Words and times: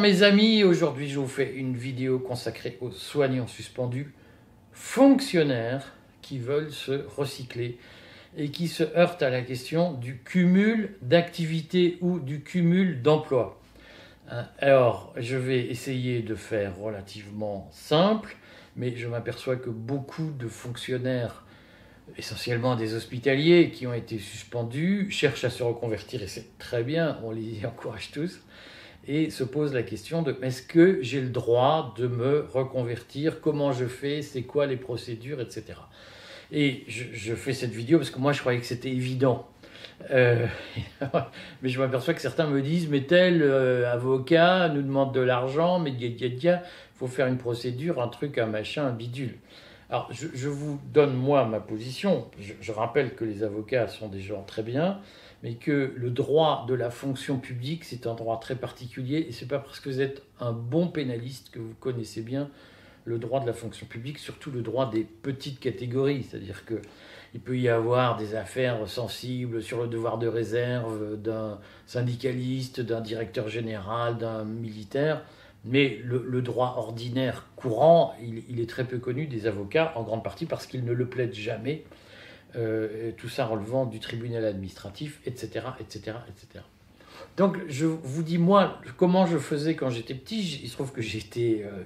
Mes 0.00 0.22
amis, 0.22 0.64
aujourd'hui 0.64 1.10
je 1.10 1.18
vous 1.18 1.28
fais 1.28 1.52
une 1.54 1.76
vidéo 1.76 2.18
consacrée 2.18 2.78
aux 2.80 2.90
soignants 2.90 3.46
suspendus, 3.46 4.14
fonctionnaires 4.72 5.92
qui 6.22 6.38
veulent 6.38 6.72
se 6.72 7.04
recycler 7.06 7.76
et 8.34 8.48
qui 8.48 8.66
se 8.66 8.82
heurtent 8.96 9.22
à 9.22 9.28
la 9.28 9.42
question 9.42 9.92
du 9.92 10.16
cumul 10.22 10.96
d'activités 11.02 11.98
ou 12.00 12.18
du 12.18 12.40
cumul 12.40 13.02
d'emplois. 13.02 13.60
Hein, 14.30 14.46
alors 14.58 15.12
je 15.18 15.36
vais 15.36 15.66
essayer 15.66 16.22
de 16.22 16.34
faire 16.34 16.78
relativement 16.78 17.68
simple, 17.70 18.36
mais 18.76 18.96
je 18.96 19.06
m'aperçois 19.06 19.56
que 19.56 19.68
beaucoup 19.68 20.30
de 20.30 20.48
fonctionnaires 20.48 21.44
essentiellement 22.16 22.74
des 22.74 22.94
hospitaliers 22.94 23.70
qui 23.70 23.86
ont 23.86 23.94
été 23.94 24.18
suspendus, 24.18 25.08
cherchent 25.10 25.44
à 25.44 25.50
se 25.50 25.62
reconvertir 25.62 26.22
et 26.22 26.26
c'est 26.26 26.56
très 26.58 26.84
bien, 26.84 27.18
on 27.22 27.32
les 27.32 27.60
encourage 27.66 28.12
tous, 28.12 28.40
et 29.06 29.30
se 29.30 29.44
posent 29.44 29.74
la 29.74 29.82
question 29.82 30.22
de 30.22 30.36
est-ce 30.42 30.62
que 30.62 31.02
j'ai 31.02 31.20
le 31.20 31.30
droit 31.30 31.94
de 31.96 32.06
me 32.06 32.46
reconvertir, 32.52 33.40
comment 33.40 33.72
je 33.72 33.86
fais, 33.86 34.22
c'est 34.22 34.42
quoi 34.42 34.66
les 34.66 34.76
procédures, 34.76 35.40
etc. 35.40 35.64
Et 36.52 36.84
je, 36.88 37.34
fais 37.34 37.52
cette 37.52 37.70
vidéo 37.70 37.98
parce 37.98 38.10
que 38.10 38.18
moi 38.18 38.32
je 38.32 38.40
croyais 38.40 38.60
que 38.60 38.66
c'était 38.66 38.90
évident. 38.90 39.46
Euh, 40.10 40.46
mais 41.62 41.68
je 41.68 41.78
m'aperçois 41.78 42.14
que 42.14 42.20
certains 42.20 42.46
me 42.46 42.60
disent, 42.60 42.88
mais 42.88 43.02
tel 43.02 43.42
euh, 43.42 43.90
avocat 43.92 44.68
nous 44.68 44.82
demande 44.82 45.14
de 45.14 45.20
l'argent, 45.20 45.78
mais 45.78 45.90
il 45.90 46.60
faut 46.94 47.06
faire 47.06 47.26
une 47.26 47.38
procédure, 47.38 48.00
un 48.00 48.08
truc, 48.08 48.38
un 48.38 48.46
machin, 48.46 48.86
un 48.86 48.92
bidule. 48.92 49.36
Alors, 49.90 50.08
je, 50.12 50.48
vous 50.48 50.78
donne, 50.92 51.14
moi, 51.14 51.44
ma 51.46 51.58
position. 51.58 52.28
Je, 52.38 52.70
rappelle 52.70 53.16
que 53.16 53.24
les 53.24 53.42
avocats 53.42 53.88
sont 53.88 54.06
des 54.06 54.20
gens 54.20 54.44
très 54.44 54.62
bien, 54.62 55.00
mais 55.42 55.54
que 55.54 55.92
le 55.96 56.10
droit 56.10 56.66
de 56.68 56.74
la 56.74 56.90
fonction 56.90 57.38
publique, 57.38 57.84
c'est 57.84 58.06
un 58.06 58.14
droit 58.14 58.38
très 58.40 58.56
particulier, 58.56 59.26
et 59.28 59.32
c'est 59.32 59.48
pas 59.48 59.58
parce 59.58 59.80
que 59.80 59.88
vous 59.88 60.00
êtes 60.00 60.22
un 60.38 60.52
bon 60.52 60.88
pénaliste 60.88 61.50
que 61.50 61.58
vous 61.58 61.74
connaissez 61.80 62.22
bien 62.22 62.50
le 63.04 63.18
droit 63.18 63.40
de 63.40 63.46
la 63.46 63.54
fonction 63.54 63.86
publique, 63.86 64.18
surtout 64.18 64.50
le 64.50 64.62
droit 64.62 64.90
des 64.90 65.04
petites 65.04 65.58
catégories. 65.58 66.26
C'est-à-dire 66.28 66.64
que 66.64 66.80
il 67.32 67.40
peut 67.40 67.58
y 67.58 67.68
avoir 67.68 68.16
des 68.16 68.34
affaires 68.34 68.88
sensibles 68.88 69.62
sur 69.62 69.80
le 69.80 69.88
devoir 69.88 70.18
de 70.18 70.26
réserve 70.26 71.16
d'un 71.16 71.60
syndicaliste, 71.86 72.80
d'un 72.80 73.00
directeur 73.00 73.48
général, 73.48 74.18
d'un 74.18 74.44
militaire. 74.44 75.22
Mais 75.64 76.00
le, 76.02 76.40
droit 76.40 76.74
ordinaire 76.78 77.46
courant, 77.54 78.14
il, 78.22 78.60
est 78.60 78.68
très 78.68 78.84
peu 78.84 78.98
connu 78.98 79.26
des 79.26 79.46
avocats, 79.46 79.92
en 79.94 80.02
grande 80.02 80.24
partie 80.24 80.46
parce 80.46 80.66
qu'ils 80.66 80.84
ne 80.84 80.92
le 80.92 81.06
plaident 81.06 81.34
jamais, 81.34 81.84
euh, 82.56 83.12
tout 83.16 83.28
ça 83.28 83.46
relevant 83.46 83.86
du 83.86 84.00
tribunal 84.00 84.44
administratif, 84.44 85.20
etc., 85.24 85.66
etc., 85.80 86.16
etc. 86.28 86.64
Donc 87.36 87.58
je 87.68 87.86
vous 87.86 88.22
dis, 88.22 88.38
moi, 88.38 88.80
comment 88.96 89.26
je 89.26 89.38
faisais 89.38 89.74
quand 89.74 89.90
j'étais 89.90 90.14
petit, 90.14 90.60
il 90.62 90.68
se 90.68 90.74
trouve 90.74 90.92
que 90.92 91.02
j'étais 91.02 91.64
euh, 91.64 91.84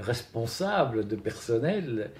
responsable 0.00 1.06
de 1.06 1.16
personnel 1.16 2.10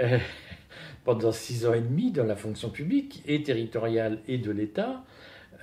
euh, 0.00 0.18
pendant 1.04 1.32
six 1.32 1.66
ans 1.66 1.74
et 1.74 1.80
demi 1.80 2.12
dans 2.12 2.24
la 2.24 2.36
fonction 2.36 2.70
publique 2.70 3.22
et 3.26 3.42
territoriale 3.42 4.20
et 4.26 4.38
de 4.38 4.50
l'État. 4.50 5.04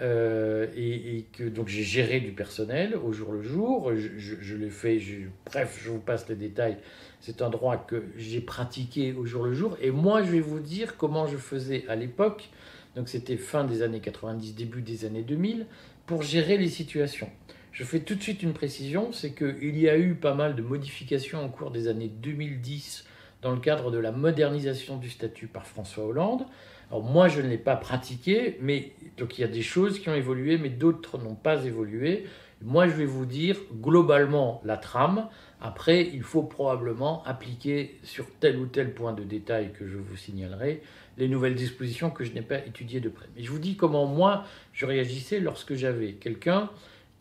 Euh, 0.01 0.65
et, 0.75 1.25
que 1.31 1.43
donc 1.43 1.67
j'ai 1.67 1.83
géré 1.83 2.19
du 2.19 2.31
personnel 2.31 2.95
au 2.95 3.11
jour 3.11 3.31
le 3.33 3.43
jour. 3.43 3.91
Je, 3.95 4.55
l'ai 4.55 4.69
fait, 4.69 4.99
bref, 5.45 5.79
je 5.83 5.91
vous 5.91 5.99
passe 5.99 6.27
les 6.27 6.35
détails. 6.35 6.77
C'est 7.19 7.41
un 7.43 7.49
droit 7.49 7.77
que 7.77 8.03
j'ai 8.17 8.41
pratiqué 8.41 9.13
au 9.13 9.25
jour 9.25 9.43
le 9.43 9.53
jour. 9.53 9.77
Et 9.81 9.91
moi, 9.91 10.23
je 10.23 10.31
vais 10.31 10.39
vous 10.39 10.59
dire 10.59 10.97
comment 10.97 11.27
je 11.27 11.37
faisais 11.37 11.85
à 11.87 11.95
l'époque. 11.95 12.49
Donc 12.95 13.09
c'était 13.09 13.37
fin 13.37 13.63
des 13.63 13.83
années 13.83 14.01
90, 14.01 14.55
début 14.55 14.81
des 14.81 15.05
années 15.05 15.21
2000, 15.21 15.67
pour 16.07 16.23
gérer 16.23 16.57
les 16.57 16.69
situations. 16.69 17.29
Je 17.71 17.83
fais 17.83 17.99
tout 17.99 18.15
de 18.15 18.21
suite 18.21 18.43
une 18.43 18.53
précision, 18.53 19.13
c'est 19.13 19.31
qu'il 19.31 19.77
y 19.77 19.87
a 19.87 19.97
eu 19.97 20.15
pas 20.15 20.33
mal 20.33 20.55
de 20.55 20.61
modifications 20.61 21.45
au 21.45 21.49
cours 21.49 21.71
des 21.71 21.87
années 21.87 22.09
2010 22.09 23.05
dans 23.41 23.51
le 23.51 23.59
cadre 23.59 23.91
de 23.91 23.97
la 23.97 24.11
modernisation 24.11 24.97
du 24.97 25.09
statut 25.09 25.47
par 25.47 25.65
François 25.65 26.05
Hollande. 26.05 26.45
Alors 26.89 27.03
moi, 27.03 27.27
je 27.27 27.41
ne 27.41 27.47
l'ai 27.47 27.57
pas 27.57 27.75
pratiqué, 27.75 28.57
mais 28.61 28.93
donc 29.17 29.37
il 29.37 29.41
y 29.41 29.43
a 29.43 29.47
des 29.47 29.61
choses 29.61 29.99
qui 29.99 30.09
ont 30.09 30.15
évolué, 30.15 30.57
mais 30.57 30.69
d'autres 30.69 31.17
n'ont 31.17 31.35
pas 31.35 31.63
évolué. 31.65 32.25
Moi, 32.63 32.87
je 32.87 32.93
vais 32.93 33.05
vous 33.05 33.25
dire 33.25 33.57
globalement 33.81 34.61
la 34.65 34.77
trame. 34.77 35.27
Après, 35.61 36.07
il 36.13 36.21
faut 36.21 36.43
probablement 36.43 37.23
appliquer 37.23 37.99
sur 38.03 38.27
tel 38.39 38.57
ou 38.57 38.67
tel 38.67 38.93
point 38.93 39.13
de 39.13 39.23
détail 39.23 39.71
que 39.73 39.87
je 39.87 39.97
vous 39.97 40.17
signalerai 40.17 40.81
les 41.17 41.27
nouvelles 41.27 41.55
dispositions 41.55 42.09
que 42.09 42.23
je 42.23 42.33
n'ai 42.33 42.41
pas 42.41 42.57
étudiées 42.57 42.99
de 42.99 43.09
près. 43.09 43.27
Mais 43.35 43.43
je 43.43 43.51
vous 43.51 43.59
dis 43.59 43.75
comment 43.75 44.05
moi, 44.05 44.45
je 44.73 44.85
réagissais 44.85 45.39
lorsque 45.39 45.73
j'avais 45.73 46.13
quelqu'un 46.13 46.69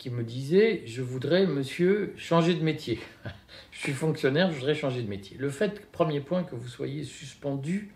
qui 0.01 0.09
me 0.09 0.23
disait 0.23 0.81
Je 0.87 1.03
voudrais, 1.03 1.45
monsieur, 1.45 2.13
changer 2.17 2.55
de 2.55 2.63
métier. 2.63 2.99
je 3.71 3.79
suis 3.81 3.93
fonctionnaire, 3.93 4.49
je 4.49 4.55
voudrais 4.55 4.73
changer 4.73 5.03
de 5.03 5.07
métier. 5.07 5.37
Le 5.37 5.51
fait, 5.51 5.91
premier 5.91 6.21
point, 6.21 6.41
que 6.41 6.55
vous 6.55 6.67
soyez 6.67 7.03
suspendu 7.03 7.93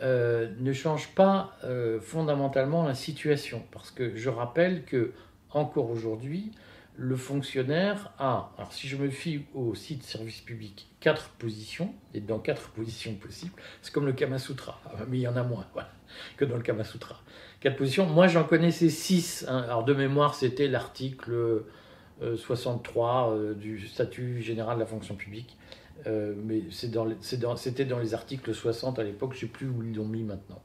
euh, 0.00 0.50
ne 0.58 0.72
change 0.72 1.08
pas 1.08 1.58
euh, 1.64 2.00
fondamentalement 2.00 2.82
la 2.82 2.94
situation. 2.94 3.62
Parce 3.72 3.90
que 3.90 4.16
je 4.16 4.30
rappelle 4.30 4.86
que, 4.86 5.12
encore 5.50 5.90
aujourd'hui, 5.90 6.50
le 6.96 7.16
fonctionnaire 7.16 8.12
a, 8.18 8.52
alors 8.56 8.72
si 8.72 8.86
je 8.86 8.96
me 8.96 9.10
fie 9.10 9.44
au 9.54 9.74
site 9.74 10.04
service 10.04 10.40
public, 10.40 10.88
quatre 11.00 11.30
positions, 11.30 11.92
et 12.12 12.20
dans 12.20 12.38
quatre 12.38 12.70
positions 12.70 13.14
possibles, 13.14 13.54
c'est 13.82 13.92
comme 13.92 14.06
le 14.06 14.12
Kama 14.12 14.38
Sutra, 14.38 14.80
mais 15.08 15.18
il 15.18 15.22
y 15.22 15.28
en 15.28 15.36
a 15.36 15.42
moins 15.42 15.66
que 16.36 16.44
dans 16.44 16.56
le 16.56 16.62
Kama 16.62 16.84
Sutra. 16.84 17.20
Quatre 17.60 17.76
positions, 17.76 18.06
moi 18.06 18.28
j'en 18.28 18.44
connaissais 18.44 18.90
six. 18.90 19.44
Hein. 19.48 19.62
Alors 19.64 19.84
de 19.84 19.94
mémoire, 19.94 20.34
c'était 20.34 20.68
l'article 20.68 21.64
63 22.36 23.30
euh, 23.30 23.54
du 23.54 23.86
statut 23.88 24.40
général 24.40 24.76
de 24.76 24.80
la 24.80 24.86
fonction 24.86 25.16
publique. 25.16 25.56
Euh, 26.06 26.34
mais 26.36 26.62
c'était 26.70 26.92
dans, 26.92 27.06
dans, 27.06 27.98
les 27.98 28.14
articles 28.14 28.54
60 28.54 28.98
à 28.98 29.04
l'époque, 29.04 29.32
je 29.32 29.38
ne 29.38 29.40
sais 29.42 29.46
plus 29.46 29.68
où 29.68 29.82
ils 29.82 29.94
l'ont 29.94 30.04
mis 30.04 30.22
maintenant. 30.22 30.60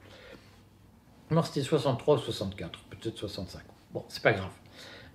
Non, 1.31 1.43
c'était 1.43 1.61
63 1.61 2.15
ou 2.15 2.19
64, 2.19 2.79
peut-être 2.89 3.17
65. 3.17 3.61
Bon, 3.93 4.03
c'est 4.09 4.23
pas 4.23 4.33
grave. 4.33 4.51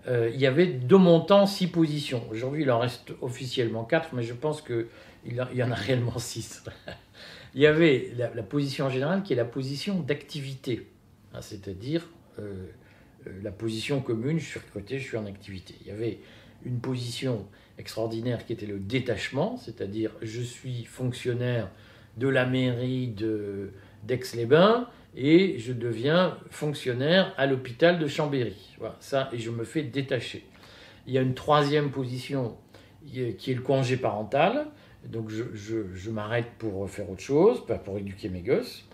Euh, 0.07 0.31
il 0.35 0.41
y 0.41 0.47
avait 0.47 0.67
deux 0.67 0.99
montants, 0.99 1.47
six 1.47 1.67
positions. 1.67 2.23
Aujourd'hui, 2.31 2.63
il 2.63 2.71
en 2.71 2.79
reste 2.79 3.13
officiellement 3.23 3.85
quatre, 3.85 4.11
mais 4.13 4.23
je 4.23 4.35
pense 4.35 4.61
qu'il 4.61 4.87
y 5.27 5.63
en 5.63 5.71
a 5.71 5.75
réellement 5.75 6.19
six. 6.19 6.63
il 7.55 7.63
y 7.63 7.67
avait 7.67 8.13
la, 8.17 8.43
position 8.43 8.91
générale 8.91 9.23
qui 9.23 9.33
est 9.33 9.37
la 9.37 9.45
position 9.45 10.01
d'activité, 10.01 10.89
hein, 11.33 11.41
c'est-à-dire 11.41 12.07
euh, 12.39 12.67
la 13.43 13.51
position 13.51 14.01
commune, 14.01 14.39
je 14.39 14.45
suis 14.45 14.61
recruté, 14.61 14.99
je 14.99 15.05
suis 15.05 15.17
en 15.17 15.27
activité. 15.27 15.75
Il 15.81 15.87
y 15.87 15.91
avait 15.91 16.19
une 16.67 16.81
position 16.81 17.47
extraordinaire 17.79 18.45
qui 18.45 18.53
était 18.53 18.67
le 18.67 18.79
détachement, 18.79 19.57
c'est-à-dire 19.57 20.11
je 20.21 20.43
suis 20.43 20.85
fonctionnaire 20.85 21.71
de 22.19 22.29
la 22.29 22.47
mairie 22.47 23.15
d'Aix-les-Bains 24.05 24.89
et 25.17 25.59
je 25.59 25.73
deviens 25.73 26.39
fonctionnaire 26.51 27.33
à 27.37 27.47
l'hôpital 27.47 27.99
de 27.99 28.07
Chambéry. 28.07 28.75
Voilà, 28.79 28.97
ça, 29.01 29.29
et 29.33 29.39
je 29.39 29.51
me 29.51 29.65
fais 29.65 29.83
détacher. 29.83 30.45
Il 31.07 31.13
y 31.13 31.19
a 31.19 31.21
une 31.21 31.35
troisième 31.35 31.91
position 31.91 32.57
qui 33.07 33.51
est 33.51 33.55
le 33.55 33.61
congé 33.61 33.97
parental. 33.97 34.67
Donc 35.07 35.29
je, 35.29 35.45
je, 35.53 36.11
m'arrête 36.11 36.49
pour 36.59 36.89
faire 36.89 37.11
autre 37.11 37.21
chose, 37.21 37.63
pour 37.85 37.99
éduquer 37.99 38.29
mes 38.29 38.41
gosses. 38.41 38.85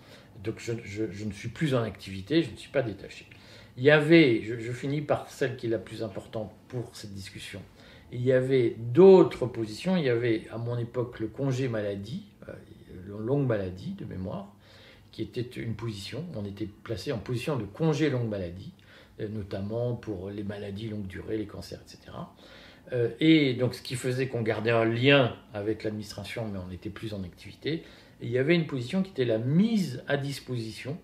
Donc 0.43 0.55
je, 0.57 0.73
je, 0.83 1.23
ne 1.23 1.31
suis 1.31 1.49
plus 1.49 1.73
en 1.73 1.83
activité, 1.83 2.43
je 2.43 2.51
ne 2.51 2.57
suis 2.57 2.71
pas 2.71 2.81
détaché. 2.81 3.27
Il 3.77 3.83
y 3.83 3.91
avait, 3.91 4.41
je, 4.43 4.71
finis 4.71 5.01
par 5.01 5.29
celle 5.29 5.55
qui 5.55 5.67
est 5.67 5.69
la 5.69 5.77
plus 5.77 6.03
importante 6.03 6.51
pour 6.67 6.89
cette 6.93 7.13
discussion, 7.13 7.61
il 8.11 8.21
y 8.21 8.33
avait 8.33 8.75
d'autres 8.77 9.45
positions. 9.45 9.95
Il 9.95 10.03
y 10.03 10.09
avait 10.09 10.47
à 10.51 10.57
mon 10.57 10.77
époque 10.77 11.19
le 11.19 11.27
congé 11.27 11.69
maladie, 11.69 12.25
euh, 12.49 12.53
longue 13.19 13.47
maladie 13.47 13.93
de 13.93 14.03
mémoire, 14.03 14.53
qui 15.11 15.21
était 15.21 15.41
une 15.41 15.75
position. 15.75 16.25
On 16.35 16.45
était 16.45 16.67
placé 16.83 17.11
en 17.11 17.17
position 17.17 17.57
de 17.57 17.65
congé 17.65 18.09
longue 18.09 18.29
maladie, 18.29 18.73
euh, 19.19 19.27
notamment 19.27 19.95
pour 19.95 20.29
les 20.29 20.43
maladies 20.43 20.89
longue 20.89 21.07
durée, 21.07 21.37
les 21.37 21.47
cancers, 21.47 21.79
etc. 21.81 22.17
Euh, 22.93 23.09
et 23.19 23.53
donc 23.53 23.75
ce 23.75 23.81
qui 23.81 23.95
faisait 23.95 24.27
qu'on 24.27 24.41
gardait 24.41 24.71
un 24.71 24.85
lien 24.85 25.35
avec 25.53 25.83
l'administration, 25.83 26.47
mais 26.47 26.59
on 26.59 26.67
n'était 26.67 26.89
plus 26.89 27.13
en 27.13 27.23
activité. 27.23 27.83
il 28.21 28.29
y 28.29 28.37
avait 28.37 28.55
une 28.55 28.67
position 28.67 29.01
qui 29.03 29.11
était 29.11 29.25
la 29.25 29.37
mise 29.37 30.03
à 30.07 30.17
disposition 30.17 30.97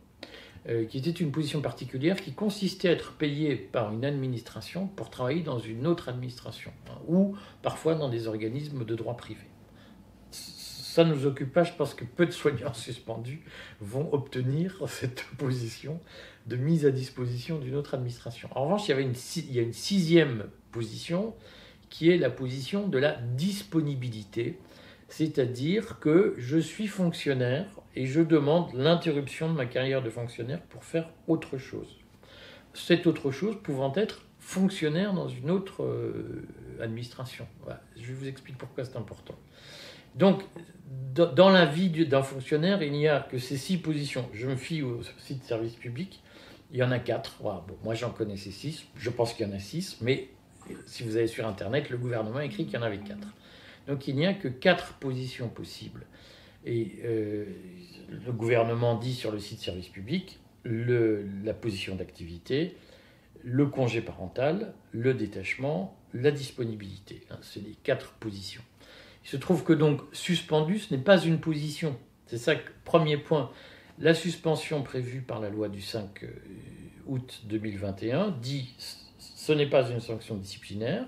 euh, 0.69 0.83
qui 0.83 0.98
était 0.98 1.12
une 1.12 1.31
position 1.31 1.62
particulière 1.62 2.18
qui 2.18 2.33
consistait 2.33 2.89
à 2.89 2.92
être 2.92 3.13
payé 3.13 3.56
par 3.56 3.94
une 3.94 4.03
administration 4.03 4.88
pour 4.88 5.10
travailler 5.10 5.42
dans 5.42 5.60
une 5.60 5.88
autre 5.88 6.10
administration, 6.10 6.74
hein, 6.89 7.00
ou 7.07 7.38
parfois 7.62 7.95
dans 7.95 8.10
des 8.10 8.27
organismes 8.27 8.83
de 8.83 8.95
droit 8.95 9.15
privé. 9.15 9.44
Ça 10.97 11.03
nous 11.03 11.27
occupe 11.27 11.53
pas, 11.53 11.63
je 11.63 11.73
pense 11.73 11.94
que 11.94 12.05
peu 12.05 12.25
de 12.25 12.31
soignants 12.31 12.73
suspendus 12.73 13.41
vont 13.79 14.11
obtenir 14.15 14.81
cette 14.88 15.23
position 15.38 15.99
de 16.47 16.55
mise 16.55 16.88
à 16.88 16.89
disposition 16.89 17.59
d'une 17.59 17.75
autre 17.75 17.94
administration. 17.94 18.49
En 18.55 18.63
revanche, 18.63 18.89
il 18.89 18.95
y, 19.53 19.59
a 19.59 19.61
une 19.61 19.73
sixième 19.73 20.45
position 20.71 21.35
qui 21.91 22.09
est 22.09 22.17
la 22.17 22.31
position 22.31 22.88
de 22.88 22.97
la 22.97 23.13
disponibilité, 23.13 24.57
c'est-à-dire 25.07 25.99
que 25.99 26.33
je 26.39 26.57
suis 26.57 26.88
fonctionnaire 26.88 27.67
et 27.95 28.07
je 28.07 28.21
demande 28.21 28.73
l'interruption 28.73 29.50
de 29.50 29.53
ma 29.55 29.67
carrière 29.67 30.01
de 30.01 30.09
fonctionnaire 30.09 30.63
pour 30.63 30.83
faire 30.83 31.11
autre 31.27 31.59
chose. 31.59 31.95
Cette 32.73 33.05
autre 33.05 33.29
chose 33.29 33.55
pouvant 33.61 33.93
être 33.93 34.25
fonctionnaire 34.39 35.13
dans 35.13 35.27
une 35.27 35.51
autre 35.51 35.83
euh, 35.83 36.47
administration. 36.81 37.47
Je 37.95 38.13
vous 38.13 38.27
explique 38.27 38.57
pourquoi 38.57 38.83
c'est 38.83 38.97
important. 38.97 39.35
Donc, 40.17 40.43
dans 41.15 41.49
la 41.49 41.65
vie 41.65 41.89
d'un 42.05 42.21
fonctionnaire, 42.21 42.81
il 42.83 42.91
n'y 42.91 43.07
a 43.07 43.21
que 43.21 43.39
ces 43.39 43.57
six 43.57 43.77
positions. 43.77 44.27
Je 44.33 44.47
me 44.47 44.55
fie 44.55 44.81
au 44.81 45.01
site 45.17 45.43
service 45.43 45.75
public. 45.75 46.21
Il 46.71 46.77
y 46.77 46.83
en 46.83 46.91
a 46.91 46.99
quatre. 46.99 47.41
moi, 47.83 47.93
j'en 47.93 48.11
connaissais 48.11 48.51
six. 48.51 48.85
Je 48.97 49.09
pense 49.09 49.33
qu'il 49.33 49.47
y 49.47 49.49
en 49.49 49.53
a 49.53 49.59
six. 49.59 49.97
Mais 50.01 50.29
si 50.85 51.03
vous 51.03 51.17
allez 51.17 51.27
sur 51.27 51.47
Internet, 51.47 51.89
le 51.89 51.97
gouvernement 51.97 52.39
écrit 52.39 52.65
qu'il 52.65 52.75
y 52.75 52.77
en 52.77 52.83
avait 52.83 52.97
quatre. 52.97 53.27
Donc, 53.87 54.07
il 54.07 54.15
n'y 54.15 54.25
a 54.25 54.33
que 54.33 54.47
quatre 54.47 54.93
positions 54.95 55.49
possibles. 55.49 56.05
Et 56.65 56.99
euh, 57.05 57.45
le 58.25 58.31
gouvernement 58.31 58.95
dit 58.95 59.13
sur 59.13 59.31
le 59.31 59.39
site 59.39 59.59
service 59.59 59.87
public 59.87 60.39
la 60.69 61.53
position 61.53 61.95
d'activité, 61.95 62.75
le 63.43 63.67
congé 63.67 64.01
parental, 64.01 64.73
le 64.91 65.13
détachement, 65.13 65.95
la 66.13 66.31
disponibilité. 66.31 67.21
Hein, 67.29 67.37
c'est 67.41 67.63
les 67.63 67.75
quatre 67.83 68.13
positions. 68.13 68.63
Il 69.27 69.31
se 69.31 69.38
trouve 69.38 69.65
que 69.65 69.74
donc 69.74 70.00
suspendu, 70.13 70.79
ce 70.79 70.94
n'est 70.94 71.01
pas 71.01 71.19
une 71.19 71.41
position. 71.41 71.97
C'est 72.27 72.38
ça, 72.38 72.53
premier 72.85 73.18
point. 73.18 73.51
La 74.00 74.13
suspension 74.13 74.83
prévue 74.83 75.19
par 75.19 75.41
la 75.41 75.50
loi 75.50 75.68
du 75.68 75.81
5 75.81 76.24
euh, 76.24 76.27
août 77.07 77.41
2021 77.45 78.31
dit 78.41 78.74
ce 79.18 79.51
n'est 79.51 79.69
pas 79.69 79.89
une 79.89 80.00
sanction 80.00 80.35
disciplinaire 80.35 81.06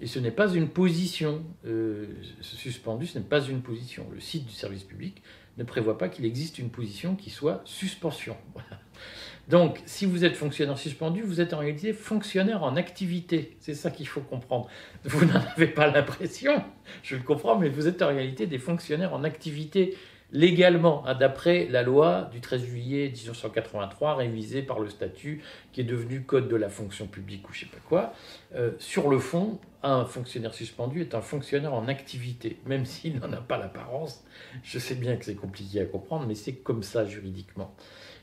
et 0.00 0.08
ce 0.08 0.18
n'est 0.18 0.32
pas 0.32 0.52
une 0.52 0.70
position. 0.70 1.44
Euh, 1.64 2.08
suspendu, 2.40 3.06
ce 3.06 3.18
n'est 3.18 3.24
pas 3.24 3.42
une 3.42 3.62
position. 3.62 4.08
Le 4.12 4.18
site 4.18 4.46
du 4.46 4.52
service 4.52 4.82
public 4.82 5.22
ne 5.56 5.62
prévoit 5.62 5.98
pas 5.98 6.08
qu'il 6.08 6.24
existe 6.24 6.58
une 6.58 6.70
position 6.70 7.14
qui 7.14 7.30
soit 7.30 7.62
suspension. 7.64 8.36
Donc, 9.48 9.80
si 9.86 10.06
vous 10.06 10.24
êtes 10.24 10.36
fonctionnaire 10.36 10.78
suspendu, 10.78 11.22
vous 11.22 11.40
êtes 11.40 11.52
en 11.52 11.58
réalité 11.58 11.92
fonctionnaire 11.92 12.62
en 12.62 12.76
activité. 12.76 13.56
C'est 13.58 13.74
ça 13.74 13.90
qu'il 13.90 14.06
faut 14.06 14.20
comprendre. 14.20 14.68
Vous 15.04 15.24
n'en 15.24 15.40
avez 15.56 15.66
pas 15.66 15.88
l'impression, 15.88 16.62
je 17.02 17.16
le 17.16 17.22
comprends, 17.22 17.58
mais 17.58 17.68
vous 17.68 17.88
êtes 17.88 18.02
en 18.02 18.08
réalité 18.08 18.46
des 18.46 18.58
fonctionnaires 18.58 19.14
en 19.14 19.24
activité 19.24 19.96
légalement, 20.32 21.06
hein, 21.06 21.14
d'après 21.14 21.66
la 21.68 21.82
loi 21.82 22.28
du 22.32 22.40
13 22.40 22.64
juillet 22.64 23.12
1983, 23.14 24.16
révisée 24.16 24.62
par 24.62 24.80
le 24.80 24.88
statut, 24.88 25.42
qui 25.72 25.82
est 25.82 25.84
devenu 25.84 26.22
Code 26.22 26.48
de 26.48 26.56
la 26.56 26.68
fonction 26.68 27.06
publique 27.06 27.48
ou 27.48 27.52
je 27.52 27.60
sais 27.60 27.66
pas 27.66 27.80
quoi. 27.88 28.14
Euh, 28.54 28.72
sur 28.78 29.08
le 29.08 29.18
fond, 29.18 29.60
un 29.82 30.04
fonctionnaire 30.04 30.54
suspendu 30.54 31.02
est 31.02 31.14
un 31.14 31.20
fonctionnaire 31.20 31.74
en 31.74 31.86
activité, 31.88 32.58
même 32.66 32.86
s'il 32.86 33.18
n'en 33.18 33.32
a 33.32 33.40
pas 33.40 33.58
l'apparence. 33.58 34.24
Je 34.62 34.78
sais 34.78 34.94
bien 34.94 35.16
que 35.16 35.24
c'est 35.24 35.34
compliqué 35.34 35.80
à 35.80 35.84
comprendre, 35.84 36.26
mais 36.26 36.34
c'est 36.34 36.54
comme 36.54 36.82
ça 36.82 37.04
juridiquement. 37.04 37.74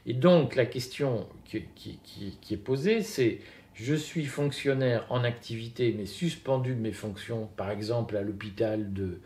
Et 0.05 0.13
donc 0.13 0.55
la 0.55 0.65
question 0.65 1.27
qui 1.45 2.51
est 2.51 2.57
posée, 2.57 3.01
c'est 3.01 3.39
je 3.75 3.95
suis 3.95 4.25
fonctionnaire 4.25 5.05
en 5.09 5.23
activité, 5.23 5.95
mais 5.97 6.05
suspendu 6.05 6.75
de 6.75 6.81
mes 6.81 6.91
fonctions, 6.91 7.49
par 7.55 7.71
exemple 7.71 8.17
à 8.17 8.21
l'hôpital 8.21 8.91
de, 8.91 9.19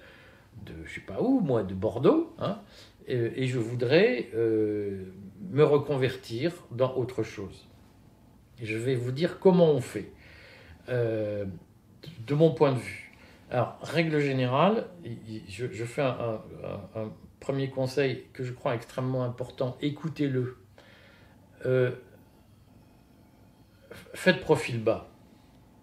de 0.66 0.74
je 0.86 0.96
sais 0.96 1.02
pas 1.02 1.22
où, 1.22 1.40
moi, 1.40 1.64
de 1.64 1.74
Bordeaux, 1.74 2.34
hein, 2.40 2.60
et, 3.08 3.48
je 3.48 3.60
voudrais 3.60 4.30
euh, 4.34 5.06
me 5.52 5.64
reconvertir 5.64 6.54
dans 6.72 6.96
autre 6.96 7.24
chose. 7.24 7.68
Je 8.62 8.78
vais 8.78 8.96
vous 8.96 9.12
dire 9.12 9.40
comment 9.40 9.72
on 9.72 9.82
fait, 9.82 10.12
euh, 10.90 11.46
de 12.26 12.34
mon 12.34 12.54
point 12.54 12.72
de 12.72 12.80
vue. 12.80 13.12
Alors, 13.52 13.78
règle 13.82 14.20
générale, 14.20 14.88
je, 15.48 15.84
fais 15.84 16.02
un, 16.02 16.42
premier 17.40 17.70
conseil 17.70 18.24
que 18.32 18.44
je 18.44 18.54
crois 18.54 18.74
extrêmement 18.74 19.24
important, 19.24 19.78
écoutez-le. 19.82 20.58
Euh, 21.66 21.92
faites 24.14 24.40
profil 24.40 24.82
bas. 24.82 25.10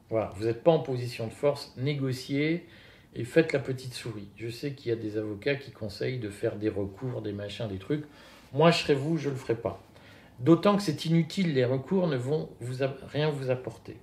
Voilà, 0.08 0.32
vous 0.36 0.46
n'êtes 0.46 0.64
pas 0.64 0.72
en 0.72 0.80
position 0.80 1.26
de 1.26 1.32
force, 1.32 1.72
négociez, 1.76 2.66
et 3.14 3.24
faites 3.24 3.52
la 3.52 3.58
petite 3.58 3.94
souris. 3.94 4.28
Je 4.36 4.48
sais 4.48 4.72
qu'il 4.72 4.90
y 4.90 4.92
a 4.92 4.96
des 4.96 5.16
avocats 5.16 5.56
qui 5.56 5.70
conseillent 5.72 6.18
de 6.18 6.30
faire 6.30 6.56
des 6.56 6.68
recours, 6.68 7.22
des 7.22 7.32
machins, 7.32 7.68
des 7.68 7.78
trucs. 7.78 8.04
Moi, 8.52 8.70
je 8.70 8.78
serais 8.78 8.94
vous, 8.94 9.16
je 9.16 9.28
ne 9.28 9.34
le 9.34 9.38
ferai 9.38 9.56
pas. 9.56 9.82
D'autant 10.38 10.76
que 10.76 10.82
c'est 10.82 11.04
inutile, 11.04 11.54
les 11.54 11.64
recours 11.64 12.06
ne 12.06 12.16
vont 12.16 12.48
rien 13.08 13.30
vous 13.30 13.50
apporter. 13.50 13.96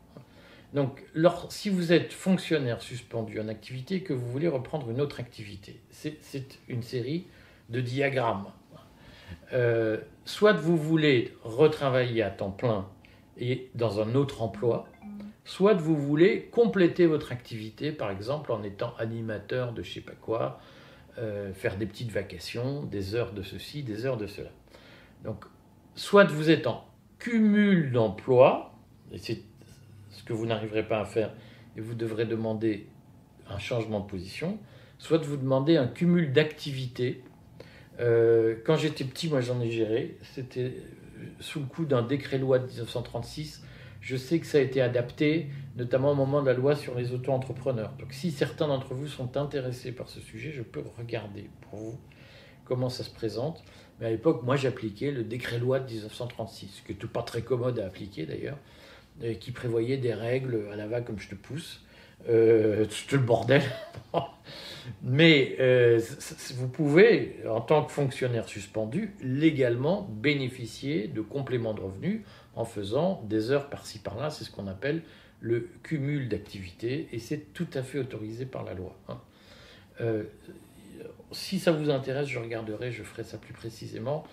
Donc, 0.74 1.04
si 1.50 1.70
vous 1.70 1.94
êtes 1.94 2.14
fonctionnaire 2.14 2.82
suspendu 2.82 3.40
en 3.40 3.48
activité 3.48 4.02
que 4.02 4.14
vous 4.14 4.28
voulez 4.30 4.48
reprendre 4.48 4.90
une 4.92 5.02
autre 5.02 5.20
activité, 5.20 5.80
c'est 5.90 6.60
une 6.68 6.84
série 6.84 7.26
de 7.70 7.82
diagrammes. 7.82 8.52
Euh, 9.54 9.98
soit 10.26 10.54
vous 10.54 10.78
voulez 10.78 11.34
retravailler 11.44 12.22
à 12.22 12.30
temps 12.30 12.52
plein 12.52 12.88
et 13.38 13.70
dans 13.76 14.02
un 14.02 14.16
autre 14.16 14.42
emploi, 14.42 14.88
soit 15.48 15.74
vous 15.74 15.96
voulez 15.96 16.50
compléter 16.52 17.06
votre 17.06 17.32
activité, 17.32 17.94
par 17.94 18.12
exemple 18.12 18.52
en 18.52 18.64
étant 18.64 18.94
animateur 19.00 19.72
de 19.72 19.82
je 19.82 19.94
sais 19.94 20.02
pas 20.02 20.12
quoi, 20.12 20.60
euh, 21.18 21.54
faire 21.54 21.78
des 21.78 21.86
petites 21.86 22.12
vacations, 22.12 22.84
des 22.84 23.16
heures 23.16 23.32
de 23.32 23.42
ceci, 23.42 23.82
des 23.82 24.06
heures 24.06 24.18
de 24.18 24.28
cela. 24.28 24.50
Donc, 25.24 25.46
soit 25.96 26.26
vous 26.26 26.50
êtes 26.50 26.68
en 26.68 26.86
cumul 27.18 27.94
d'emplois, 27.94 28.76
et 29.14 29.18
c'est 29.18 29.42
ce 30.12 30.22
que 30.24 30.34
vous 30.34 30.46
n'arriverez 30.46 30.86
pas 30.86 31.00
à 31.00 31.06
faire, 31.06 31.34
et 31.78 31.82
vous 31.82 31.96
devrez 31.96 32.26
demander 32.26 32.86
un 33.50 33.58
changement 33.58 34.02
de 34.02 34.08
position, 34.08 34.60
soit 34.98 35.20
vous 35.20 35.38
demandez 35.38 35.78
un 35.78 35.88
cumul 35.88 36.34
d'activités. 36.34 37.24
Euh, 38.02 38.58
quand 38.66 38.76
j'étais 38.76 39.06
petit, 39.06 39.30
moi 39.30 39.40
j'en 39.40 39.62
ai 39.62 39.72
géré, 39.72 40.18
c'était 40.24 40.74
sous 41.40 41.62
le 41.62 41.68
coup 41.68 41.86
d'un 41.86 42.02
décret 42.02 42.38
loi 42.38 42.60
de 42.60 42.68
1936 42.68 43.64
je 44.08 44.16
sais 44.16 44.40
que 44.40 44.46
ça 44.46 44.58
a 44.58 44.62
été 44.62 44.80
adapté, 44.80 45.48
notamment 45.76 46.12
au 46.12 46.16
moment 46.16 46.42
de 46.42 46.48
la 46.48 46.54
loi 46.54 46.78
sur 46.78 46.96
les 46.96 47.12
auto-entrepreneurs. 47.12 47.92
Donc 48.00 48.14
si 48.14 48.32
certains 48.32 48.70
d'entre 48.70 48.94
vous 48.94 49.10
sont 49.10 49.36
intéressés 49.36 49.92
par 49.92 50.08
ce 50.08 50.22
sujet, 50.22 50.54
je 50.54 50.62
peux 50.62 50.82
regarder 50.98 51.50
pour 51.60 51.78
vous 51.78 52.00
comment 52.64 52.88
ça 52.88 53.04
se 53.04 53.10
présente. 53.10 53.66
Mais 54.00 54.06
à 54.06 54.10
l'époque, 54.10 54.44
moi 54.44 54.56
j'appliquais 54.56 55.12
le 55.12 55.26
décret 55.26 55.60
loi 55.60 55.82
de 55.82 55.92
1936, 55.92 56.84
qui 56.86 56.94
n'était 56.94 57.06
pas 57.06 57.22
très 57.22 57.42
commode 57.42 57.80
à 57.80 57.86
appliquer 57.86 58.26
d'ailleurs, 58.26 58.58
qui 59.42 59.52
prévoyait 59.52 59.98
des 59.98 60.14
règles 60.14 60.70
à 60.72 60.78
la 60.78 60.88
va 60.88 61.02
comme 61.02 61.20
je 61.20 61.28
te 61.28 61.36
pousse. 61.36 61.82
Euh, 62.30 62.86
le 63.12 63.18
bordel. 63.18 63.62
Mais 65.04 65.58
euh, 65.60 66.00
vous 66.56 66.70
pouvez, 66.70 67.40
en 67.48 67.60
tant 67.60 67.84
que 67.84 67.92
fonctionnaire 67.92 68.48
suspendu, 68.48 69.14
légalement 69.22 70.08
bénéficier 70.10 71.08
de 71.10 71.20
compléments 71.20 71.74
de 71.74 71.82
revenus 71.82 72.22
en 72.58 72.66
faisant 72.66 73.22
des 73.30 73.52
heures 73.52 73.70
par-ci 73.70 74.00
par-là. 74.00 74.30
C'est 74.30 74.44
ce 74.44 74.52
qu'on 74.52 74.68
appelle 74.68 75.04
le 75.40 75.70
cumul 75.84 76.28
d'activités 76.28 77.08
et 77.12 77.20
c'est 77.20 77.54
tout 77.54 77.68
à 77.74 77.84
fait 77.84 78.00
autorisé 78.00 78.46
par 78.46 78.64
la 78.64 78.74
loi. 78.74 78.96
Hein. 79.08 79.20
Euh, 80.02 80.24
si 81.32 81.60
ça 81.60 81.72
vous 81.72 81.90
intéresse, 81.90 82.28
je 82.28 82.40
regarderai, 82.40 82.92
je 82.92 83.04
ferai 83.04 83.24
ça 83.24 83.38
plus 83.38 83.54
précisément 83.54 84.24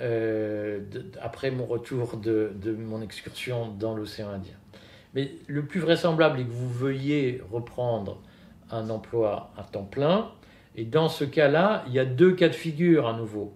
euh, 0.00 0.80
après 1.20 1.50
mon 1.50 1.64
retour 1.64 2.18
de, 2.18 2.52
de 2.60 2.72
mon 2.72 3.00
excursion 3.02 3.68
dans 3.68 3.94
l'océan 3.94 4.28
Indien. 4.28 4.54
Mais 5.14 5.32
le 5.46 5.64
plus 5.64 5.80
vraisemblable 5.80 6.40
est 6.40 6.44
que 6.44 6.50
vous 6.50 6.72
veuillez 6.72 7.42
reprendre 7.50 8.20
un 8.70 8.90
emploi 8.90 9.52
à 9.56 9.62
temps 9.62 9.84
plein. 9.84 10.30
Et 10.76 10.84
dans 10.84 11.08
ce 11.08 11.24
cas-là, 11.24 11.84
il 11.86 11.92
y 11.92 11.98
a 11.98 12.04
deux 12.04 12.34
cas 12.34 12.48
de 12.48 12.54
figure 12.54 13.06
à 13.06 13.12
nouveau. 13.12 13.54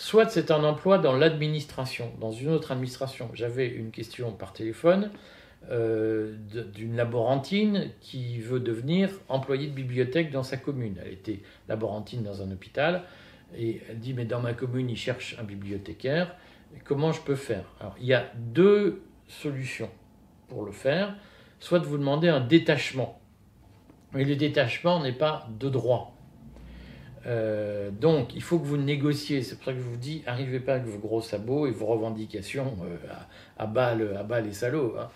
Soit 0.00 0.30
c'est 0.30 0.50
un 0.50 0.64
emploi 0.64 0.96
dans 0.96 1.14
l'administration, 1.14 2.10
dans 2.22 2.32
une 2.32 2.48
autre 2.48 2.72
administration. 2.72 3.30
J'avais 3.34 3.68
une 3.68 3.90
question 3.90 4.32
par 4.32 4.54
téléphone 4.54 5.10
euh, 5.70 6.36
d'une 6.74 6.96
laborantine 6.96 7.90
qui 8.00 8.38
veut 8.38 8.60
devenir 8.60 9.10
employée 9.28 9.66
de 9.66 9.74
bibliothèque 9.74 10.30
dans 10.30 10.42
sa 10.42 10.56
commune. 10.56 10.98
Elle 11.04 11.12
était 11.12 11.40
laborantine 11.68 12.22
dans 12.22 12.40
un 12.40 12.50
hôpital 12.50 13.02
et 13.54 13.82
elle 13.90 13.98
dit 13.98 14.14
mais 14.14 14.24
dans 14.24 14.40
ma 14.40 14.54
commune 14.54 14.88
ils 14.88 14.96
cherchent 14.96 15.36
un 15.38 15.44
bibliothécaire. 15.44 16.34
Comment 16.84 17.12
je 17.12 17.20
peux 17.20 17.36
faire? 17.36 17.64
Alors 17.78 17.94
il 18.00 18.06
y 18.06 18.14
a 18.14 18.32
deux 18.36 19.02
solutions 19.28 19.90
pour 20.48 20.64
le 20.64 20.72
faire. 20.72 21.14
Soit 21.58 21.80
vous 21.80 21.98
demander 21.98 22.30
un 22.30 22.40
détachement. 22.40 23.20
Mais 24.14 24.24
le 24.24 24.34
détachement 24.34 25.02
n'est 25.02 25.12
pas 25.12 25.46
de 25.58 25.68
droit. 25.68 26.16
Euh, 27.26 27.90
donc, 27.90 28.34
il 28.34 28.42
faut 28.42 28.58
que 28.58 28.66
vous 28.66 28.76
négociez. 28.76 29.42
C'est 29.42 29.56
pour 29.56 29.66
ça 29.66 29.72
que 29.72 29.78
je 29.78 29.84
vous 29.84 29.96
dis, 29.96 30.22
arrivez 30.26 30.60
pas 30.60 30.74
avec 30.74 30.86
vos 30.86 30.98
gros 30.98 31.20
sabots 31.20 31.66
et 31.66 31.70
vos 31.70 31.86
revendications 31.86 32.76
euh, 32.84 32.96
à, 33.58 33.66
bas 33.66 33.88
à, 33.88 34.40
les 34.40 34.52
salauds. 34.52 34.96
Hein. 34.98 35.08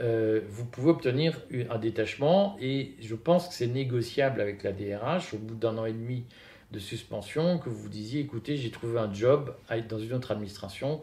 Euh, 0.00 0.40
vous 0.48 0.64
pouvez 0.64 0.90
obtenir 0.90 1.38
un 1.68 1.78
détachement 1.78 2.56
et 2.60 2.94
je 3.00 3.14
pense 3.14 3.48
que 3.48 3.54
c'est 3.54 3.66
négociable 3.66 4.40
avec 4.40 4.62
la 4.62 4.72
DRH 4.72 5.34
au 5.34 5.38
bout 5.38 5.54
d'un 5.54 5.76
an 5.76 5.84
et 5.84 5.92
demi 5.92 6.24
de 6.70 6.78
suspension 6.78 7.58
que 7.58 7.68
vous 7.68 7.90
disiez 7.90 8.22
écoutez 8.22 8.56
j'ai 8.56 8.70
trouvé 8.70 8.98
un 8.98 9.12
job 9.12 9.54
dans 9.90 9.98
une 9.98 10.14
autre 10.14 10.30
administration 10.30 11.02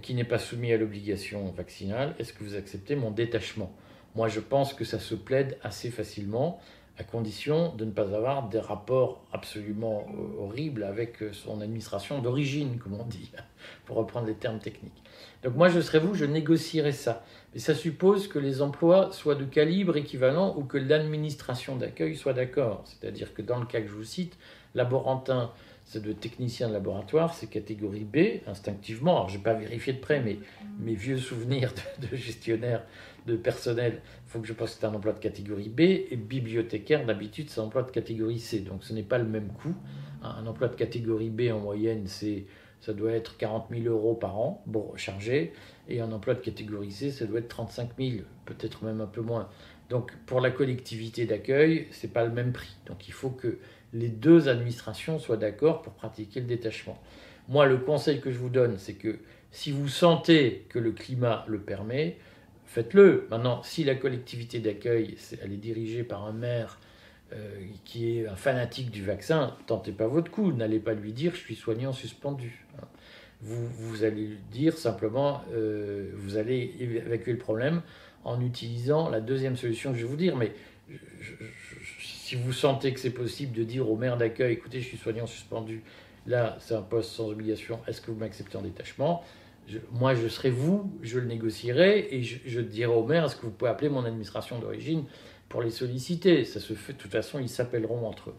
qui 0.00 0.14
n'est 0.14 0.22
pas 0.22 0.38
soumis 0.38 0.72
à 0.72 0.76
l'obligation 0.76 1.50
vaccinale 1.50 2.14
est-ce 2.20 2.32
que 2.32 2.44
vous 2.44 2.54
acceptez 2.54 2.94
mon 2.94 3.10
détachement? 3.10 3.72
Moi 4.14 4.28
je 4.28 4.38
pense 4.38 4.74
que 4.74 4.84
ça 4.84 5.00
se 5.00 5.16
plaide 5.16 5.58
assez 5.64 5.90
facilement 5.90 6.60
à 7.00 7.02
condition 7.02 7.74
de 7.76 7.86
ne 7.86 7.90
pas 7.90 8.02
avoir 8.14 8.48
des 8.48 8.60
rapports 8.60 9.24
absolument 9.32 10.06
euh, 10.10 10.42
horribles 10.42 10.84
avec 10.84 11.22
euh, 11.22 11.32
son 11.32 11.62
administration 11.62 12.20
d'origine, 12.20 12.78
comme 12.78 13.00
on 13.00 13.04
dit, 13.04 13.32
pour 13.86 13.96
reprendre 13.96 14.26
les 14.26 14.34
termes 14.34 14.58
techniques. 14.58 15.02
Donc 15.42 15.56
moi, 15.56 15.70
je 15.70 15.80
serais 15.80 15.98
vous, 15.98 16.14
je 16.14 16.26
négocierais 16.26 16.92
ça. 16.92 17.24
Mais 17.54 17.60
ça 17.60 17.74
suppose 17.74 18.28
que 18.28 18.38
les 18.38 18.60
emplois 18.60 19.12
soient 19.12 19.34
de 19.34 19.46
calibre 19.46 19.96
équivalent 19.96 20.54
ou 20.58 20.64
que 20.64 20.76
l'administration 20.76 21.76
d'accueil 21.76 22.14
soit 22.16 22.34
d'accord. 22.34 22.84
C'est-à-dire 22.84 23.32
que 23.32 23.40
dans 23.40 23.58
le 23.58 23.66
cas 23.66 23.80
que 23.80 23.88
je 23.88 23.94
vous 23.94 24.04
cite, 24.04 24.36
laborantin, 24.74 25.50
c'est 25.90 26.02
de 26.02 26.12
technicien 26.12 26.68
de 26.68 26.72
laboratoire, 26.72 27.34
c'est 27.34 27.48
catégorie 27.48 28.04
B, 28.04 28.46
instinctivement. 28.46 29.16
Alors, 29.16 29.28
je 29.28 29.38
n'ai 29.38 29.42
pas 29.42 29.54
vérifié 29.54 29.92
de 29.92 29.98
près, 29.98 30.20
mais 30.20 30.38
mes 30.78 30.94
vieux 30.94 31.18
souvenirs 31.18 31.72
de, 31.98 32.16
gestionnaire 32.16 32.84
de 33.26 33.36
personnel 33.36 34.00
il 34.30 34.30
faut 34.30 34.40
que 34.40 34.46
je 34.46 34.52
pense 34.52 34.74
que 34.74 34.80
c'est 34.80 34.86
un 34.86 34.94
emploi 34.94 35.12
de 35.12 35.18
catégorie 35.18 35.68
B. 35.68 35.80
Et 35.80 36.16
bibliothécaire, 36.16 37.04
d'habitude, 37.04 37.50
c'est 37.50 37.60
un 37.60 37.64
emploi 37.64 37.82
de 37.82 37.90
catégorie 37.90 38.38
C. 38.38 38.60
Donc, 38.60 38.84
ce 38.84 38.92
n'est 38.92 39.02
pas 39.02 39.18
le 39.18 39.24
même 39.24 39.48
coût. 39.48 39.74
Un 40.22 40.46
emploi 40.46 40.68
de 40.68 40.76
catégorie 40.76 41.30
B, 41.30 41.52
en 41.52 41.58
moyenne, 41.58 42.06
c'est 42.06 42.46
ça 42.80 42.92
doit 42.92 43.12
être 43.12 43.36
40 43.36 43.66
000 43.70 43.92
euros 43.92 44.14
par 44.14 44.38
an, 44.38 44.62
bon, 44.66 44.92
chargé, 44.96 45.52
et 45.88 46.00
un 46.00 46.12
emploi 46.12 46.34
de 46.34 46.40
catégorie 46.40 46.90
C, 46.90 47.10
ça 47.10 47.26
doit 47.26 47.40
être 47.40 47.48
35 47.48 47.90
000, 47.98 48.10
peut-être 48.46 48.84
même 48.84 49.00
un 49.00 49.06
peu 49.06 49.20
moins. 49.20 49.48
Donc 49.90 50.12
pour 50.24 50.40
la 50.40 50.50
collectivité 50.50 51.26
d'accueil, 51.26 51.88
ce 51.90 52.06
n'est 52.06 52.12
pas 52.12 52.24
le 52.24 52.30
même 52.30 52.52
prix. 52.52 52.74
Donc 52.86 53.08
il 53.08 53.12
faut 53.12 53.30
que 53.30 53.58
les 53.92 54.08
deux 54.08 54.48
administrations 54.48 55.18
soient 55.18 55.36
d'accord 55.36 55.82
pour 55.82 55.92
pratiquer 55.92 56.40
le 56.40 56.46
détachement. 56.46 56.98
Moi, 57.48 57.66
le 57.66 57.78
conseil 57.78 58.20
que 58.20 58.30
je 58.30 58.38
vous 58.38 58.48
donne, 58.48 58.78
c'est 58.78 58.94
que 58.94 59.18
si 59.50 59.72
vous 59.72 59.88
sentez 59.88 60.66
que 60.68 60.78
le 60.78 60.92
climat 60.92 61.44
le 61.48 61.60
permet, 61.60 62.16
faites-le. 62.70 63.26
Maintenant, 63.30 63.62
si 63.62 63.82
la 63.84 63.96
collectivité 63.96 64.60
d'accueil, 64.60 65.16
elle 65.42 65.52
est 65.52 65.56
dirigée 65.56 66.04
par 66.04 66.24
un 66.24 66.32
maire 66.32 66.78
euh, 67.32 67.36
qui 67.84 68.18
est 68.18 68.28
un 68.28 68.36
fanatique 68.36 68.90
du 68.90 69.04
vaccin, 69.04 69.56
tentez 69.66 69.92
pas 69.92 70.06
votre 70.06 70.30
coup. 70.30 70.52
N'allez 70.52 70.78
pas 70.78 70.94
lui 70.94 71.12
dire 71.12 71.34
je 71.34 71.40
suis 71.40 71.56
soignant 71.56 71.92
suspendu. 71.92 72.64
Vous, 73.42 73.68
vous 73.68 74.04
allez 74.04 74.26
lui 74.26 74.38
dire 74.52 74.76
simplement, 74.76 75.42
euh, 75.52 76.10
vous 76.14 76.36
allez 76.36 76.76
évacuer 76.78 77.32
le 77.32 77.38
problème 77.38 77.82
en 78.24 78.40
utilisant 78.40 79.08
la 79.08 79.20
deuxième 79.20 79.56
solution 79.56 79.92
que 79.92 79.98
je 79.98 80.04
vais 80.04 80.10
vous 80.10 80.16
dire. 80.16 80.36
Mais 80.36 80.52
si 81.98 82.36
vous 82.36 82.52
sentez 82.52 82.94
que 82.94 83.00
c'est 83.00 83.10
possible 83.10 83.56
de 83.56 83.64
dire 83.64 83.90
au 83.90 83.96
maire 83.96 84.16
d'accueil, 84.16 84.52
écoutez, 84.52 84.80
je 84.80 84.86
suis 84.86 84.98
soignant 84.98 85.26
suspendu, 85.26 85.82
là, 86.26 86.56
c'est 86.60 86.74
un 86.74 86.82
poste 86.82 87.10
sans 87.10 87.30
obligation, 87.30 87.80
est-ce 87.88 88.00
que 88.00 88.10
vous 88.10 88.18
m'acceptez 88.18 88.56
en 88.56 88.62
détachement? 88.62 89.24
Moi, 89.92 90.14
je 90.14 90.28
serai 90.28 90.50
vous, 90.50 90.92
je 91.02 91.18
le 91.18 91.26
négocierai 91.26 92.08
et 92.10 92.22
je, 92.22 92.60
dirai 92.60 92.92
au 92.92 93.04
maire, 93.04 93.24
est-ce 93.24 93.36
que 93.36 93.42
vous 93.42 93.52
pouvez 93.52 93.70
appeler 93.70 93.88
mon 93.88 94.04
administration 94.04 94.58
d'origine 94.58 95.04
pour 95.48 95.62
les 95.62 95.70
solliciter? 95.70 96.44
Ça 96.44 96.60
se 96.60 96.74
fait, 96.74 96.94
de 96.94 96.98
toute 96.98 97.12
façon, 97.12 97.38
ils 97.38 97.48
s'appelleront 97.48 98.06
entre 98.06 98.30
eux. 98.30 98.36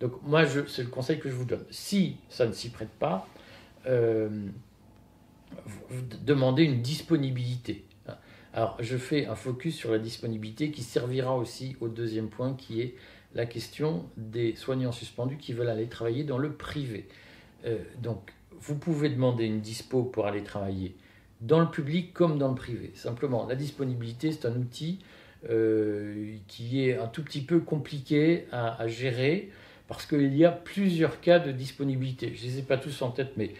Donc, 0.00 0.22
moi, 0.22 0.44
c'est 0.46 0.82
le 0.82 0.88
conseil 0.88 1.18
que 1.18 1.28
je 1.28 1.34
vous 1.34 1.44
donne. 1.44 1.64
Si 1.70 2.16
ça 2.28 2.46
ne 2.46 2.52
s'y 2.52 2.70
prête 2.70 2.90
pas, 2.90 3.28
euh, 3.86 4.28
vous 5.88 6.02
demandez 6.24 6.64
une 6.64 6.82
disponibilité. 6.82 7.84
Alors, 8.52 8.76
je 8.80 8.96
fais 8.96 9.26
un 9.26 9.34
focus 9.34 9.74
sur 9.76 9.90
la 9.90 9.98
disponibilité 9.98 10.70
qui 10.70 10.82
servira 10.82 11.36
aussi 11.36 11.76
au 11.80 11.88
deuxième 11.88 12.28
point 12.28 12.54
qui 12.54 12.80
est 12.80 12.94
la 13.34 13.46
question 13.46 14.08
des 14.16 14.54
soignants 14.54 14.92
suspendus 14.92 15.38
qui 15.38 15.52
veulent 15.52 15.68
aller 15.68 15.88
travailler 15.88 16.22
dans 16.22 16.38
le 16.38 16.52
privé. 16.52 17.08
Euh, 17.64 17.78
donc, 18.00 18.32
vous 18.66 18.76
pouvez 18.76 19.10
demander 19.10 19.44
une 19.44 19.60
dispo 19.60 20.02
pour 20.02 20.26
aller 20.26 20.42
travailler 20.42 20.94
dans 21.40 21.60
le 21.60 21.68
public 21.68 22.14
comme 22.14 22.38
dans 22.38 22.48
le 22.48 22.54
privé. 22.54 22.92
Simplement, 22.94 23.46
la 23.46 23.54
disponibilité, 23.54 24.32
c'est 24.32 24.46
un 24.46 24.56
outil 24.56 25.00
euh, 25.50 26.36
qui 26.48 26.88
est 26.88 26.96
un 26.96 27.06
tout 27.06 27.22
petit 27.22 27.42
peu 27.42 27.60
compliqué 27.60 28.46
à, 28.50 28.86
gérer 28.88 29.50
parce 29.88 30.06
qu'il 30.06 30.34
y 30.34 30.46
a 30.46 30.50
plusieurs 30.50 31.20
cas 31.20 31.38
de 31.38 31.52
disponibilité. 31.52 32.32
Je 32.34 32.46
ne 32.46 32.50
les 32.50 32.58
ai 32.60 32.62
pas 32.62 32.78
tous 32.78 33.02
en 33.02 33.10
tête, 33.10 33.32
mais 33.36 33.50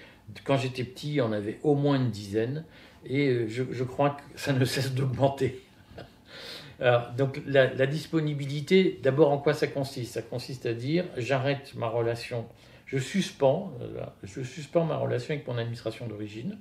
quand 0.44 0.56
j'étais 0.56 0.84
petit, 0.84 1.20
on 1.20 1.32
avait 1.32 1.58
au 1.62 1.75
moins 1.75 1.96
une 1.96 2.11
dizaine 2.11 2.64
et 3.04 3.28
euh, 3.28 3.46
je, 3.49 3.84
crois 3.84 4.11
que 4.11 4.23
ça 4.40 4.54
ne 4.54 4.64
cesse 4.64 4.94
d'augmenter. 4.94 5.61
donc 7.18 7.42
la, 7.46 7.87
disponibilité, 7.87 8.99
d'abord 9.02 9.30
en 9.30 9.37
quoi 9.37 9.52
ça 9.52 9.66
consiste? 9.66 10.14
Ça 10.14 10.23
consiste 10.23 10.64
à 10.64 10.73
dire 10.73 11.04
j'arrête 11.18 11.75
ma 11.75 11.88
relation, 11.88 12.46
je 12.95 12.99
suspends, 13.01 13.73
euh, 13.81 14.05
je 14.23 14.43
suspends 14.43 14.85
ma 14.85 14.97
relation 14.97 15.35
avec 15.35 15.49
mon 15.49 15.59
administration 15.59 16.07
d'origine 16.07 16.59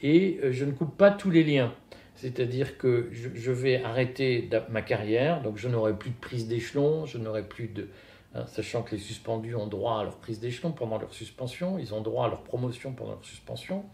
et 0.00 0.38
euh, 0.44 0.52
je 0.52 0.64
ne 0.64 0.70
coupe 0.70 0.96
pas 0.96 1.10
tous 1.10 1.30
les 1.30 1.42
liens. 1.42 1.74
C'est-à-dire 2.14 2.78
que 2.78 3.10
je, 3.10 3.50
vais 3.50 3.82
arrêter 3.82 4.48
ma 4.70 4.80
carrière, 4.80 5.42
donc 5.42 5.58
je 5.58 5.68
n'aurai 5.68 5.92
plus 5.98 6.10
de 6.10 6.18
prise 6.18 6.46
d'échelon, 6.46 7.04
je 7.04 7.18
n'aurai 7.18 7.42
plus 7.42 7.66
de, 7.66 7.88
hein, 8.34 8.46
sachant 8.46 8.82
que 8.82 8.92
les 8.92 9.00
suspendus 9.00 9.54
ont 9.56 9.66
droit 9.66 10.00
à 10.00 10.04
leur 10.04 10.16
prise 10.16 10.40
d'échelon 10.40 10.70
pendant 10.70 10.98
leur 10.98 11.12
suspension, 11.12 11.78
ils 11.78 11.92
ont 11.92 12.00
droit 12.00 12.26
à 12.26 12.28
leur 12.28 12.42
promotion 12.42 12.92
pendant 12.92 13.10
leur 13.12 13.24
suspension. 13.24 13.84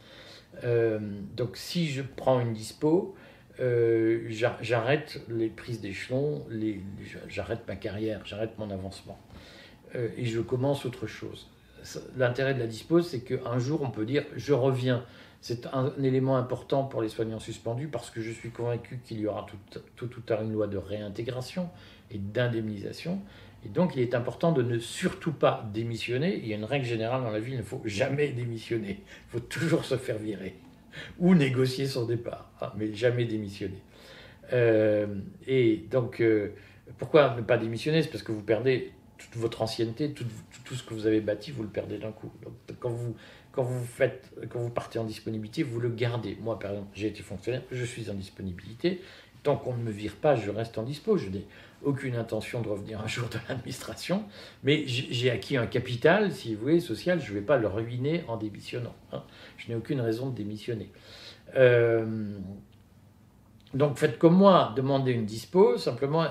Euh, 0.62 1.00
donc 1.35 1.57
si 1.57 1.88
je 1.88 2.02
prends 2.02 2.38
une 2.38 2.52
dispo, 2.52 3.17
j'arrête 3.59 5.21
les 5.29 5.49
prises 5.49 5.81
d'échelon, 5.81 6.47
j'arrête 7.29 7.67
ma 7.67 7.76
carrière, 7.76 8.21
j'arrête 8.25 8.59
mon 8.59 8.71
avancement. 8.71 9.19
Et 10.17 10.26
je 10.26 10.41
commence 10.41 10.87
autre 10.87 11.07
chose. 11.07 11.51
L'intérêt 12.16 12.54
de 12.54 12.60
la 12.60 12.66
dispo, 12.66 13.02
c'est 13.02 13.20
qu'un 13.20 13.58
jour, 13.58 13.82
on 13.82 13.90
peut 13.90 14.04
dire 14.04 14.24
je 14.36 14.52
reviens. 14.52 15.04
C'est 15.40 15.66
un, 15.66 15.92
élément 16.00 16.36
important 16.36 16.84
pour 16.84 17.02
les 17.02 17.08
soignants 17.08 17.40
suspendus 17.40 17.88
parce 17.88 18.10
que 18.10 18.20
je 18.20 18.30
suis 18.30 18.50
convaincu 18.50 19.00
qu'il 19.04 19.18
y 19.18 19.26
aura 19.26 19.44
tout, 19.48 19.80
tout, 19.96 20.06
tout 20.06 20.20
tard 20.20 20.42
une 20.42 20.52
loi 20.52 20.68
de 20.68 20.76
réintégration 20.76 21.68
et 22.12 22.18
d'indemnisation. 22.18 23.20
Et 23.64 23.68
donc, 23.68 23.96
il 23.96 24.02
est 24.02 24.14
important 24.14 24.52
de 24.52 24.62
ne 24.62 24.78
surtout 24.78 25.32
pas 25.32 25.68
démissionner. 25.72 26.36
Il 26.36 26.46
y 26.46 26.52
a 26.52 26.56
une 26.56 26.64
règle 26.64 26.84
générale 26.84 27.22
dans 27.22 27.30
la 27.30 27.40
vie, 27.40 27.52
il 27.52 27.58
ne 27.58 27.62
faut 27.62 27.82
jamais 27.84 28.28
démissionner. 28.28 29.02
Il 29.28 29.30
faut 29.30 29.40
toujours 29.40 29.84
se 29.84 29.96
faire 29.96 30.18
virer 30.18 30.54
ou 31.18 31.34
négocier 31.34 31.86
son 31.86 32.06
départ, 32.06 32.50
hein, 32.60 32.72
mais 32.76 32.92
jamais 32.94 33.24
démissionner. 33.24 33.82
Euh, 34.52 35.06
et 35.46 35.84
donc, 35.90 36.20
euh, 36.20 36.50
pourquoi 36.98 37.34
ne 37.36 37.42
pas 37.42 37.56
démissionner? 37.56 38.02
C'est 38.02 38.10
parce 38.10 38.22
que 38.22 38.32
vous 38.32 38.42
perdez 38.42 38.92
toute 39.31 39.41
votre 39.41 39.62
ancienneté, 39.62 40.12
tout, 40.12 40.25
ce 40.75 40.83
que 40.83 40.95
vous 40.95 41.07
avez 41.07 41.21
bâti, 41.21 41.50
vous 41.50 41.62
le 41.62 41.69
perdez 41.69 41.99
d'un 41.99 42.12
coup. 42.12 42.31
Donc, 42.43 42.55
quand 42.81 42.91
vous, 42.91 43.14
quand 43.52 43.62
vous, 43.62 43.85
faites, 43.85 44.31
quand 44.50 44.61
vous 44.61 44.71
partez 44.71 44.99
en 44.99 45.05
disponibilité, 45.05 45.62
vous 45.62 45.81
le 45.81 45.91
gardez. 45.91 46.37
Moi, 46.41 46.59
par 46.59 46.73
exemple, 46.73 46.91
j'ai 46.95 47.09
été 47.09 47.23
fonctionnaire, 47.23 47.62
je 47.71 47.85
suis 47.85 48.11
en 48.11 48.14
disponibilité. 48.14 49.00
Tant 49.43 49.57
qu'on 49.57 49.75
ne 49.75 49.83
me 49.83 49.91
vire 49.91 50.14
pas, 50.17 50.37
je 50.37 50.50
reste 50.50 50.79
en 50.79 50.85
dispo. 50.85 51.17
Je 51.17 51.29
n'ai 51.29 51.45
aucune 51.83 52.14
intention 52.14 52.62
de 52.62 52.69
revenir 52.69 53.00
un 53.00 53.09
jour 53.09 53.29
de 53.29 53.38
l'administration, 53.49 54.25
mais 54.62 54.85
j'ai 54.87 55.31
acquis 55.31 55.57
un 55.57 55.67
capital, 55.67 56.33
si 56.33 56.55
vous 56.55 56.62
voulez, 56.62 56.81
social, 56.81 57.21
je 57.21 57.31
ne 57.31 57.38
vais 57.38 57.45
pas 57.45 57.59
le 57.59 57.67
ruiner 57.67 58.25
en 58.29 58.37
démissionnant. 58.37 58.95
Hein. 59.12 59.25
Je 59.57 59.69
n'ai 59.69 59.75
aucune 59.75 60.00
raison 60.00 60.31
de 60.31 60.37
démissionner. 60.37 60.91
Euh, 61.57 62.38
donc 63.75 63.97
faites 63.97 64.19
comme 64.19 64.37
moi, 64.37 64.73
demandez 64.76 65.12
une 65.12 65.25
dispo. 65.25 65.79
Simplement, 65.79 66.26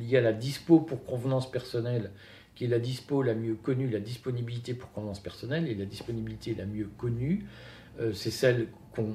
il 0.00 0.08
y 0.08 0.16
a 0.16 0.20
la 0.20 0.32
dispo 0.32 0.80
pour 0.80 1.04
convenance 1.04 1.50
personnelle, 1.50 2.12
qui 2.54 2.64
est 2.64 2.68
la 2.68 2.78
dispo 2.78 3.22
la 3.22 3.34
mieux 3.34 3.54
connue, 3.54 3.90
la 3.90 4.00
disponibilité 4.00 4.74
pour 4.74 4.90
convenance 4.92 5.20
personnelle, 5.20 5.68
et 5.68 5.74
la 5.74 5.84
disponibilité 5.84 6.54
la 6.54 6.64
mieux 6.64 6.88
connue, 6.96 7.44
euh, 8.00 8.12
c'est 8.14 8.30
celle 8.30 8.68
qu'on, 8.94 9.14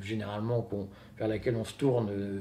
généralement 0.00 0.66
vers 1.18 1.28
laquelle 1.28 1.56
on 1.56 1.64
se 1.64 1.74
tourne 1.74 2.08
euh, 2.10 2.40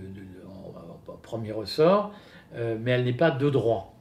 en 1.08 1.17
premier 1.17 1.51
ressort. 1.51 2.13
Euh, 2.55 2.77
mais 2.79 2.91
elle 2.91 3.03
n'est 3.03 3.13
pas 3.13 3.32
de 3.32 3.50
droit. 3.50 3.96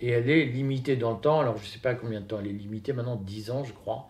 Et 0.00 0.10
elle 0.10 0.28
est 0.28 0.44
limitée 0.44 0.96
dans 0.96 1.12
le 1.12 1.20
temps. 1.20 1.40
Alors, 1.40 1.56
je 1.56 1.62
ne 1.62 1.68
sais 1.68 1.78
pas 1.78 1.94
combien 1.94 2.20
de 2.20 2.26
temps 2.26 2.40
elle 2.40 2.48
est 2.48 2.52
limitée, 2.52 2.92
maintenant 2.92 3.16
10 3.16 3.50
ans, 3.50 3.64
je 3.64 3.72
crois. 3.72 4.08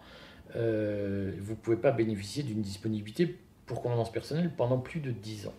Vous 0.55 0.61
ne 0.61 1.57
pouvez 1.63 1.77
pas 1.77 1.91
bénéficier 1.91 2.43
d'une 2.43 2.63
disponibilité 2.63 3.39
pour 3.67 3.83
convenance 3.83 4.13
personnelle 4.13 4.51
pendant 4.57 4.79
plus 4.79 5.01
de 5.01 5.11
10 5.11 5.49
ans. 5.49 5.55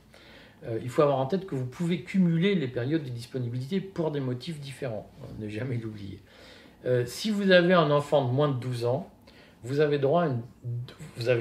Euh, 0.65 0.79
il 0.81 0.89
faut 0.89 1.01
avoir 1.01 1.19
en 1.19 1.25
tête 1.25 1.45
que 1.45 1.55
vous 1.55 1.65
pouvez 1.65 2.01
cumuler 2.01 2.55
les 2.55 2.67
périodes 2.67 3.03
de 3.03 3.09
disponibilité 3.09 3.79
pour 3.79 4.11
des 4.11 4.19
motifs 4.19 4.59
différents. 4.59 5.09
Ne 5.39 5.47
jamais 5.49 5.77
l'oublier. 5.77 6.21
si 7.05 7.31
vous 7.31 7.51
avez 7.51 7.73
un 7.73 7.89
enfant 7.89 8.27
de 8.27 8.31
moins 8.31 8.49
de 8.49 8.59
12 8.59 8.85
ans, 8.85 9.09
vous 9.63 9.79
avez 9.79 9.97
droit, 9.97 10.27
vous 10.27 11.31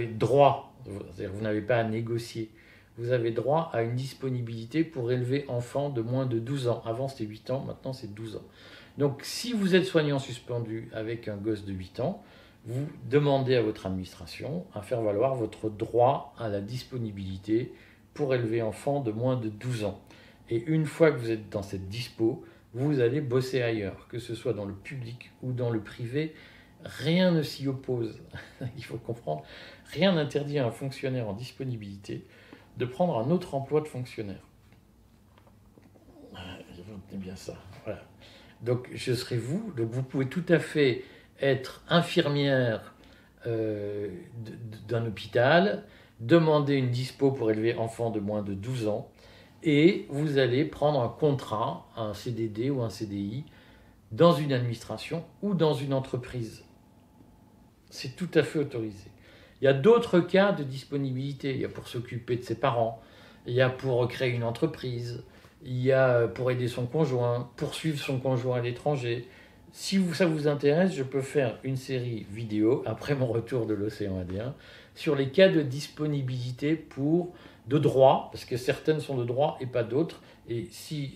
c'est-à-dire 1.15 1.35
vous 1.35 1.43
n'avez 1.43 1.61
pas 1.61 1.77
à 1.77 1.85
négocier 1.85 2.51
vous 2.97 3.13
avez 3.13 3.33
droit 3.33 3.71
à 3.73 3.83
une 3.83 3.97
disponibilité 3.97 4.85
pour 4.85 5.11
élever 5.11 5.45
enfant 5.49 5.91
de 5.91 6.01
moins 6.01 6.27
de 6.27 6.39
12 6.39 6.69
ans. 6.69 6.83
Avant 6.87 7.09
c'était 7.09 7.25
8 7.25 7.51
ans, 7.51 7.65
maintenant 7.67 7.93
c'est 7.93 8.13
12 8.15 8.37
ans. 8.37 8.45
Donc 8.99 9.23
si 9.25 9.53
vous 9.53 9.75
êtes 9.75 9.85
soignant 9.85 10.19
suspendu 10.19 10.89
avec 10.93 11.27
un 11.27 11.37
gosse 11.37 11.65
de 11.65 11.73
8 11.73 12.01
ans, 12.01 12.23
vous 12.67 12.89
demandez 13.11 13.57
à 13.57 13.63
votre 13.63 13.87
administration 13.87 14.65
à 14.75 14.83
faire 14.83 15.03
valoir 15.03 15.35
votre 15.35 15.69
droit 15.69 16.35
à 16.39 16.49
la 16.49 16.61
disponibilité 16.61 17.73
pour 18.15 18.35
élever 18.35 18.63
enfant 18.63 19.01
de 19.01 19.13
moins 19.13 19.37
de 19.37 19.49
12 19.49 19.85
ans. 19.85 20.01
Et 20.49 20.63
une 20.67 20.87
fois 20.87 21.11
que 21.11 21.19
vous 21.19 21.31
êtes 21.31 21.51
dans 21.51 21.63
cette 21.63 21.89
dispo, 21.89 22.45
vous 22.73 23.01
allez 23.01 23.21
bosser 23.21 23.63
ailleurs, 23.63 24.09
que 24.09 24.19
ce 24.19 24.35
soit 24.35 24.53
dans 24.53 24.65
le 24.65 24.75
public 24.75 25.31
ou 25.43 25.53
dans 25.53 25.71
le 25.71 25.81
privé. 25.81 26.35
Rien 26.85 27.31
ne 27.31 27.43
s'y 27.43 27.69
oppose. 27.69 28.21
Il 28.77 28.85
faut 28.85 28.99
comprendre. 28.99 29.45
Rien 29.93 30.13
n'interdit 30.13 30.59
à 30.59 30.67
un 30.67 30.71
fonctionnaire 30.71 31.29
en 31.29 31.35
disponibilité 31.35 32.27
de 32.77 32.85
prendre 32.85 33.19
un 33.19 33.31
autre 33.31 33.55
emploi 33.55 33.81
de 33.81 33.89
fonctionnaire. 33.89 34.43
C'est 37.11 37.21
bien 37.21 37.37
ça. 37.37 37.55
Donc 38.63 38.89
je 38.93 39.13
serai 39.13 39.37
vous. 39.37 39.73
Donc 39.77 39.91
vous 39.91 40.03
pouvez 40.03 40.27
tout 40.27 40.45
à 40.49 40.59
fait 40.59 41.05
être 41.45 41.83
infirmière 41.89 42.95
euh, 43.47 44.09
d'un 44.89 45.07
hôpital, 45.07 45.85
demander 46.21 46.75
une 46.75 46.91
dispo 46.91 47.31
pour 47.31 47.51
élever 47.51 47.75
enfant 47.75 48.11
de 48.11 48.21
moins 48.21 48.43
de 48.43 48.55
12 48.55 48.89
ans 48.89 49.11
et 49.63 50.07
vous 50.11 50.39
allez 50.39 50.65
prendre 50.65 51.01
un 51.01 51.09
contrat, 51.09 51.87
un 51.97 52.15
CDD 52.15 52.71
ou 52.71 52.83
un 52.83 52.91
CDI 52.91 53.45
dans 54.13 54.33
une 54.33 54.53
administration 54.53 55.25
ou 55.43 55.55
dans 55.55 55.75
une 55.75 55.93
entreprise. 55.93 56.65
C'est 57.91 58.17
tout 58.17 58.31
à 58.35 58.43
fait 58.43 58.59
autorisé. 58.59 59.11
Il 59.61 59.65
y 59.65 59.69
a 59.69 59.73
d'autres 59.73 60.21
cas 60.21 60.53
de 60.53 60.63
disponibilité. 60.63 61.55
Il 61.55 61.61
y 61.61 61.65
a 61.65 61.69
pour 61.69 61.89
s'occuper 61.89 62.37
de 62.37 62.43
ses 62.43 62.59
parents, 62.59 63.01
il 63.47 63.55
y 63.55 63.63
a 63.63 63.71
pour 63.71 64.07
créer 64.09 64.31
une 64.31 64.45
entreprise, 64.45 65.25
il 65.65 65.81
y 65.81 65.93
a 65.93 66.29
pour 66.29 66.51
aider 66.51 66.69
son 66.69 66.87
conjoint, 66.87 67.51
poursuivre 67.57 67.99
son 67.99 68.19
conjoint 68.19 68.59
à 68.59 68.61
l'étranger. 68.61 69.29
Si 69.77 70.01
ça 70.15 70.25
vous 70.25 70.47
intéresse, 70.47 70.95
je 70.95 71.03
peux 71.03 71.21
faire 71.21 71.59
une 71.65 71.77
série 71.77 72.29
vidéo 72.31 72.85
après 72.87 73.17
mon 73.17 73.27
retour 73.27 73.67
de 73.67 73.75
l'océan 73.75 74.19
Indien 74.21 74.55
sur 74.95 75.17
les 75.17 75.31
cas 75.31 75.49
de 75.49 75.63
disponibilité 75.63 76.77
pour 76.77 77.35
de 77.67 77.79
droit, 77.79 78.29
parce 78.31 78.45
que 78.45 78.57
certaines 78.57 79.01
sont 79.01 79.17
de 79.17 79.25
droit 79.25 79.59
et 79.61 79.67
pas 79.67 79.83
d'autres. 79.83 80.23
Et 80.49 80.69
si, 80.71 81.15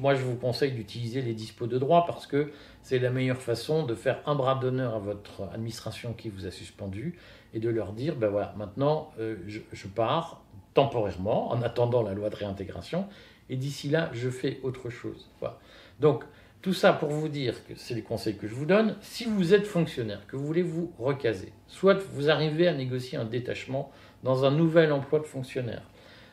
moi, 0.00 0.16
je 0.16 0.24
vous 0.24 0.34
conseille 0.34 0.72
d'utiliser 0.72 1.22
les 1.22 1.32
dispos 1.32 1.68
de 1.68 1.78
droit 1.78 2.04
parce 2.04 2.26
que 2.26 2.50
c'est 2.82 2.98
la 2.98 3.10
meilleure 3.10 3.40
façon 3.40 3.86
de 3.86 3.94
faire 3.94 4.20
un 4.26 4.34
bras 4.34 4.56
d'honneur 4.56 4.96
à 4.96 4.98
votre 4.98 5.44
administration 5.54 6.12
qui 6.12 6.28
vous 6.28 6.44
a 6.44 6.50
suspendu 6.50 7.16
et 7.54 7.60
de 7.60 7.68
leur 7.68 7.92
dire, 7.92 8.16
ben 8.16 8.30
voilà, 8.30 8.52
maintenant, 8.56 9.12
euh, 9.20 9.36
je, 9.46 9.86
pars 9.86 10.42
temporairement 10.74 11.52
en 11.52 11.62
attendant 11.62 12.02
la 12.02 12.14
loi 12.14 12.30
de 12.30 12.36
réintégration 12.36 13.06
et 13.48 13.54
d'ici 13.54 13.88
là, 13.88 14.10
je 14.12 14.28
fais 14.28 14.58
autre 14.64 14.90
chose. 14.90 15.30
Voilà. 15.38 15.60
Donc, 16.00 16.24
tout 16.62 16.72
ça 16.72 16.92
pour 16.92 17.10
vous 17.10 17.28
dire 17.28 17.66
que 17.66 17.74
c'est 17.76 17.94
les 17.94 18.02
conseils 18.02 18.36
que 18.36 18.46
je 18.46 18.54
vous 18.54 18.66
donne. 18.66 18.96
Si 19.00 19.24
vous 19.24 19.52
êtes 19.52 19.66
fonctionnaire, 19.66 20.26
que 20.28 20.36
vous 20.36 20.46
voulez 20.46 20.62
vous 20.62 20.92
recaser, 20.98 21.52
soit 21.66 21.98
vous 22.14 22.30
arrivez 22.30 22.68
à 22.68 22.72
négocier 22.72 23.18
un 23.18 23.24
détachement 23.24 23.90
dans 24.22 24.44
un 24.44 24.52
nouvel 24.52 24.92
emploi 24.92 25.18
de 25.18 25.24
fonctionnaire, 25.24 25.82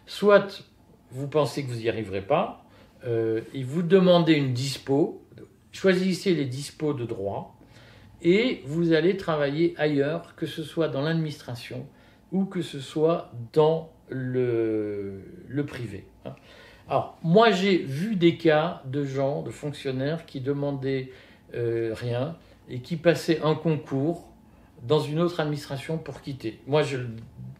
soit 0.06 0.64
vous 1.12 1.28
pensez 1.28 1.64
que 1.64 1.70
vous 1.70 1.80
n'y 1.80 1.90
arriverez 1.90 2.22
pas, 2.22 2.64
euh, 3.06 3.42
et 3.54 3.64
vous 3.64 3.82
demandez 3.82 4.34
une 4.34 4.54
dispo, 4.54 5.26
choisissez 5.72 6.36
les 6.36 6.46
dispos 6.46 6.94
de 6.94 7.06
droit, 7.06 7.56
et 8.22 8.62
vous 8.66 8.94
allez 8.94 9.18
travailler 9.18 9.74
ailleurs, 9.78 10.36
que 10.36 10.46
ce 10.46 10.62
soit 10.64 10.90
dans 10.90 11.02
l'administration 11.02 11.88
ou 12.32 12.46
que 12.46 12.62
ce 12.62 12.80
soit 12.80 13.32
dans 13.54 13.92
le, 14.10 15.24
privé. 15.66 16.06
Hein. 16.26 16.36
Alors, 16.90 17.20
moi, 17.22 17.52
j'ai 17.52 17.78
vu 17.78 18.16
des 18.16 18.36
cas 18.36 18.82
de 18.86 19.06
gens, 19.06 19.44
de 19.44 19.52
fonctionnaires 19.52 20.26
qui 20.26 20.42
demandaient 20.42 21.12
euh, 21.54 21.94
rien 21.94 22.36
et 22.68 22.80
qui 22.80 22.96
passaient 22.96 23.42
un 23.44 23.54
concours 23.54 24.28
dans 24.88 25.00
une 25.00 25.20
autre 25.20 25.40
administration 25.40 26.00
pour 26.00 26.22
quitter. 26.22 26.60
Moi, 26.66 26.82
je, 26.82 26.98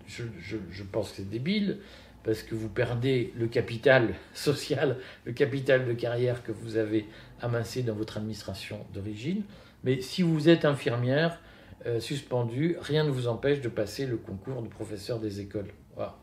je, 0.08 0.24
je, 0.72 0.84
pense 0.84 1.12
que 1.12 1.18
c'est 1.18 1.30
débile 1.30 1.78
parce 2.24 2.42
que 2.42 2.56
vous 2.56 2.70
perdez 2.70 3.32
le 3.38 3.48
capital 3.48 4.16
social, 4.34 4.98
le 5.26 5.32
capital 5.32 5.86
de 5.86 5.94
carrière 5.94 6.42
que 6.42 6.52
vous 6.52 6.78
avez 6.78 7.06
amassé 7.40 7.84
dans 7.84 7.94
votre 7.94 8.18
administration 8.18 8.84
d'origine. 8.96 9.44
Mais 9.84 10.02
si 10.02 10.24
vous 10.24 10.50
êtes 10.50 10.66
infirmière 10.66 11.40
euh, 11.86 12.00
suspendue, 12.00 12.78
rien 12.82 13.04
ne 13.04 13.12
vous 13.12 13.28
empêche 13.28 13.62
de 13.62 13.70
passer 13.70 14.08
le 14.08 14.18
concours 14.18 14.64
de 14.64 14.70
professeur 14.70 15.20
des 15.20 15.40
écoles. 15.40 15.70
Voilà. 15.96 16.18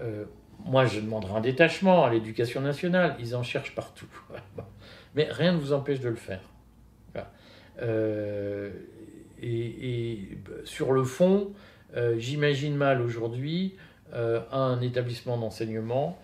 Euh, 0.00 0.24
moi, 0.64 0.86
je 0.86 1.00
demanderai 1.00 1.34
un 1.34 1.40
détachement 1.40 2.04
à 2.04 2.10
l'éducation 2.10 2.60
nationale. 2.60 3.16
Ils 3.18 3.34
en 3.36 3.42
cherchent 3.42 3.74
partout. 3.74 4.08
Mais 5.14 5.28
rien 5.30 5.52
ne 5.52 5.58
vous 5.58 5.72
empêche 5.72 6.00
de 6.00 6.08
le 6.08 6.16
faire. 6.16 6.40
Euh, 7.82 8.70
et, 9.42 10.38
sur 10.64 10.92
le 10.92 11.04
fond, 11.04 11.52
euh, 11.96 12.14
j'imagine 12.18 12.76
mal 12.76 13.00
aujourd'hui 13.00 13.74
euh, 14.12 14.40
un 14.52 14.80
établissement 14.80 15.36
d'enseignement 15.36 16.18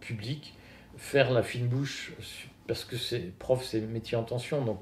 public 0.00 0.54
faire 0.96 1.30
la 1.30 1.42
fine 1.42 1.68
bouche 1.68 2.12
parce 2.66 2.84
que 2.84 2.96
c'est 2.96 3.32
prof, 3.38 3.64
c'est 3.64 3.80
métier 3.80 4.16
en 4.16 4.24
tension. 4.24 4.64
Donc, 4.64 4.80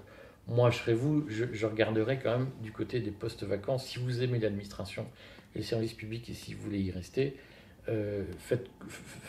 moi, 0.49 0.71
je 0.71 0.79
serais 0.79 0.95
vous, 0.95 1.25
je, 1.29 1.67
regarderai 1.67 2.19
quand 2.19 2.39
même 2.39 2.51
du 2.63 2.73
côté 2.73 3.01
des 3.01 3.11
postes 3.11 3.45
vacants. 3.45 3.79
Si 3.79 3.99
vous 3.99 4.23
aimez 4.23 4.39
l'administration 4.39 5.07
les 5.55 5.63
services 5.63 5.93
publics 5.93 6.29
et 6.31 6.35
si 6.35 6.55
vous 6.55 6.63
voulez 6.63 6.81
y 6.81 6.91
rester, 6.91 7.37
euh, 7.89 8.25
faites, 8.39 8.67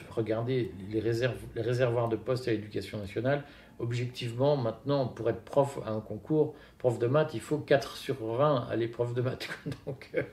regardez 0.10 0.72
les, 0.90 1.00
réserves, 1.00 1.38
les 1.56 1.62
réservoirs 1.62 2.10
de 2.10 2.16
postes 2.16 2.48
à 2.48 2.52
l'éducation 2.52 2.98
nationale. 2.98 3.44
Objectivement, 3.80 4.56
maintenant, 4.56 5.08
pour 5.08 5.30
être 5.30 5.42
prof 5.42 5.80
à 5.86 5.92
un 5.92 6.00
concours, 6.00 6.56
prof 6.78 6.98
de 6.98 7.08
maths, 7.08 7.34
il 7.34 7.42
faut 7.42 7.58
4 7.58 7.98
sur 7.98 8.16
20 8.16 8.68
à 8.70 8.76
l'épreuve 8.76 9.14
de 9.14 9.22
maths. 9.22 9.50
Donc, 9.86 10.10
euh, 10.16 10.24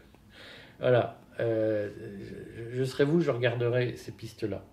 voilà. 0.79 1.19
Euh, 1.41 1.91
je, 2.71 2.77
je, 2.77 2.85
serai 2.85 3.05
vous, 3.05 3.21
je 3.21 3.31
regarderai 3.31 3.97
ces 3.97 4.13
pistes-là. 4.13 4.65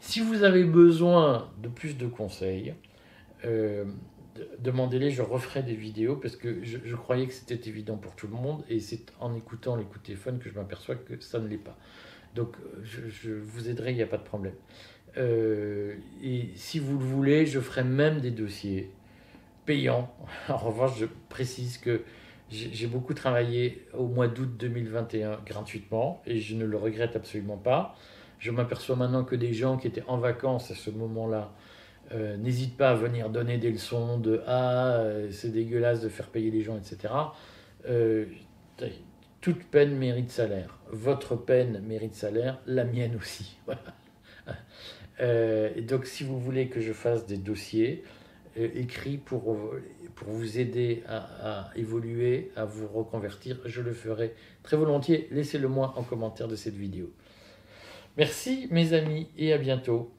Si 0.00 0.20
vous 0.20 0.42
avez 0.42 0.64
besoin 0.64 1.50
de 1.62 1.68
plus 1.68 1.96
de 1.96 2.06
conseils, 2.06 2.74
demandez-les, 4.58 5.10
je 5.10 5.22
referai 5.22 5.62
des 5.62 5.74
vidéos 5.74 6.16
parce 6.16 6.36
que 6.36 6.62
je, 6.64 6.96
croyais 6.96 7.26
que 7.26 7.32
c'était 7.32 7.68
évident 7.68 7.96
pour 7.96 8.14
tout 8.14 8.26
le 8.26 8.34
monde 8.34 8.64
et 8.68 8.80
c'est 8.80 9.12
en 9.20 9.34
écoutant 9.34 9.76
les 9.76 9.84
coups 9.84 10.00
de 10.00 10.06
téléphone 10.06 10.38
que 10.38 10.48
je 10.48 10.54
m'aperçois 10.54 10.96
que 10.96 11.20
ça 11.20 11.38
ne 11.38 11.48
l'est 11.48 11.56
pas. 11.56 11.76
Donc 12.34 12.56
je, 12.82 13.32
vous 13.32 13.68
aiderai, 13.68 13.92
il 13.92 13.96
n'y 13.96 14.02
a 14.02 14.06
pas 14.06 14.16
de 14.16 14.24
problème. 14.24 14.54
Euh, 15.16 15.94
et 16.22 16.50
si 16.56 16.80
vous 16.80 16.98
le 16.98 17.04
voulez, 17.04 17.46
je 17.46 17.60
ferai 17.60 17.84
même 17.84 18.20
des 18.20 18.32
dossiers 18.32 18.90
payants. 19.66 20.12
En 20.48 20.56
revanche, 20.56 20.98
je 20.98 21.06
précise 21.28 21.78
que 21.78 22.02
j'ai 22.50 22.86
beaucoup 22.86 23.14
travaillé 23.14 23.86
au 23.94 24.06
mois 24.06 24.28
d'août 24.28 24.50
2021 24.58 25.40
gratuitement 25.46 26.22
et 26.26 26.40
je 26.40 26.54
ne 26.54 26.64
le 26.64 26.76
regrette 26.76 27.16
absolument 27.16 27.56
pas. 27.56 27.96
Je 28.38 28.50
m'aperçois 28.50 28.96
maintenant 28.96 29.24
que 29.24 29.36
des 29.36 29.54
gens 29.54 29.76
qui 29.76 29.86
étaient 29.86 30.04
en 30.06 30.18
vacances 30.18 30.70
à 30.70 30.74
ce 30.74 30.90
moment-là 30.90 31.52
euh, 32.12 32.36
n'hésite 32.36 32.76
pas 32.76 32.90
à 32.90 32.94
venir 32.94 33.30
donner 33.30 33.58
des 33.58 33.70
leçons 33.70 34.18
de 34.18 34.42
Ah, 34.46 34.96
euh, 34.96 35.30
c'est 35.30 35.50
dégueulasse 35.50 36.00
de 36.00 36.08
faire 36.08 36.28
payer 36.28 36.50
les 36.50 36.62
gens, 36.62 36.76
etc. 36.76 37.12
Euh, 37.88 38.26
toute 39.40 39.64
peine 39.64 39.96
mérite 39.96 40.30
salaire. 40.30 40.78
Votre 40.90 41.36
peine 41.36 41.82
mérite 41.86 42.14
salaire, 42.14 42.60
la 42.66 42.84
mienne 42.84 43.16
aussi. 43.16 43.56
et 45.20 45.82
donc, 45.82 46.06
si 46.06 46.24
vous 46.24 46.38
voulez 46.38 46.68
que 46.68 46.80
je 46.80 46.92
fasse 46.92 47.26
des 47.26 47.36
dossiers 47.36 48.04
écrits 48.56 49.18
pour, 49.18 49.56
pour 50.14 50.28
vous 50.28 50.58
aider 50.58 51.02
à, 51.08 51.66
à, 51.66 51.76
évoluer, 51.76 52.52
à 52.56 52.64
vous 52.64 52.86
reconvertir, 52.86 53.58
je 53.64 53.82
le 53.82 53.92
ferai 53.92 54.34
très 54.62 54.76
volontiers. 54.76 55.28
Laissez-le 55.30 55.68
moi 55.68 55.94
en 55.96 56.02
commentaire 56.02 56.48
de 56.48 56.56
cette 56.56 56.76
vidéo. 56.76 57.12
Merci 58.16 58.68
mes 58.70 58.92
amis 58.92 59.28
et 59.36 59.52
à 59.52 59.58
bientôt. 59.58 60.12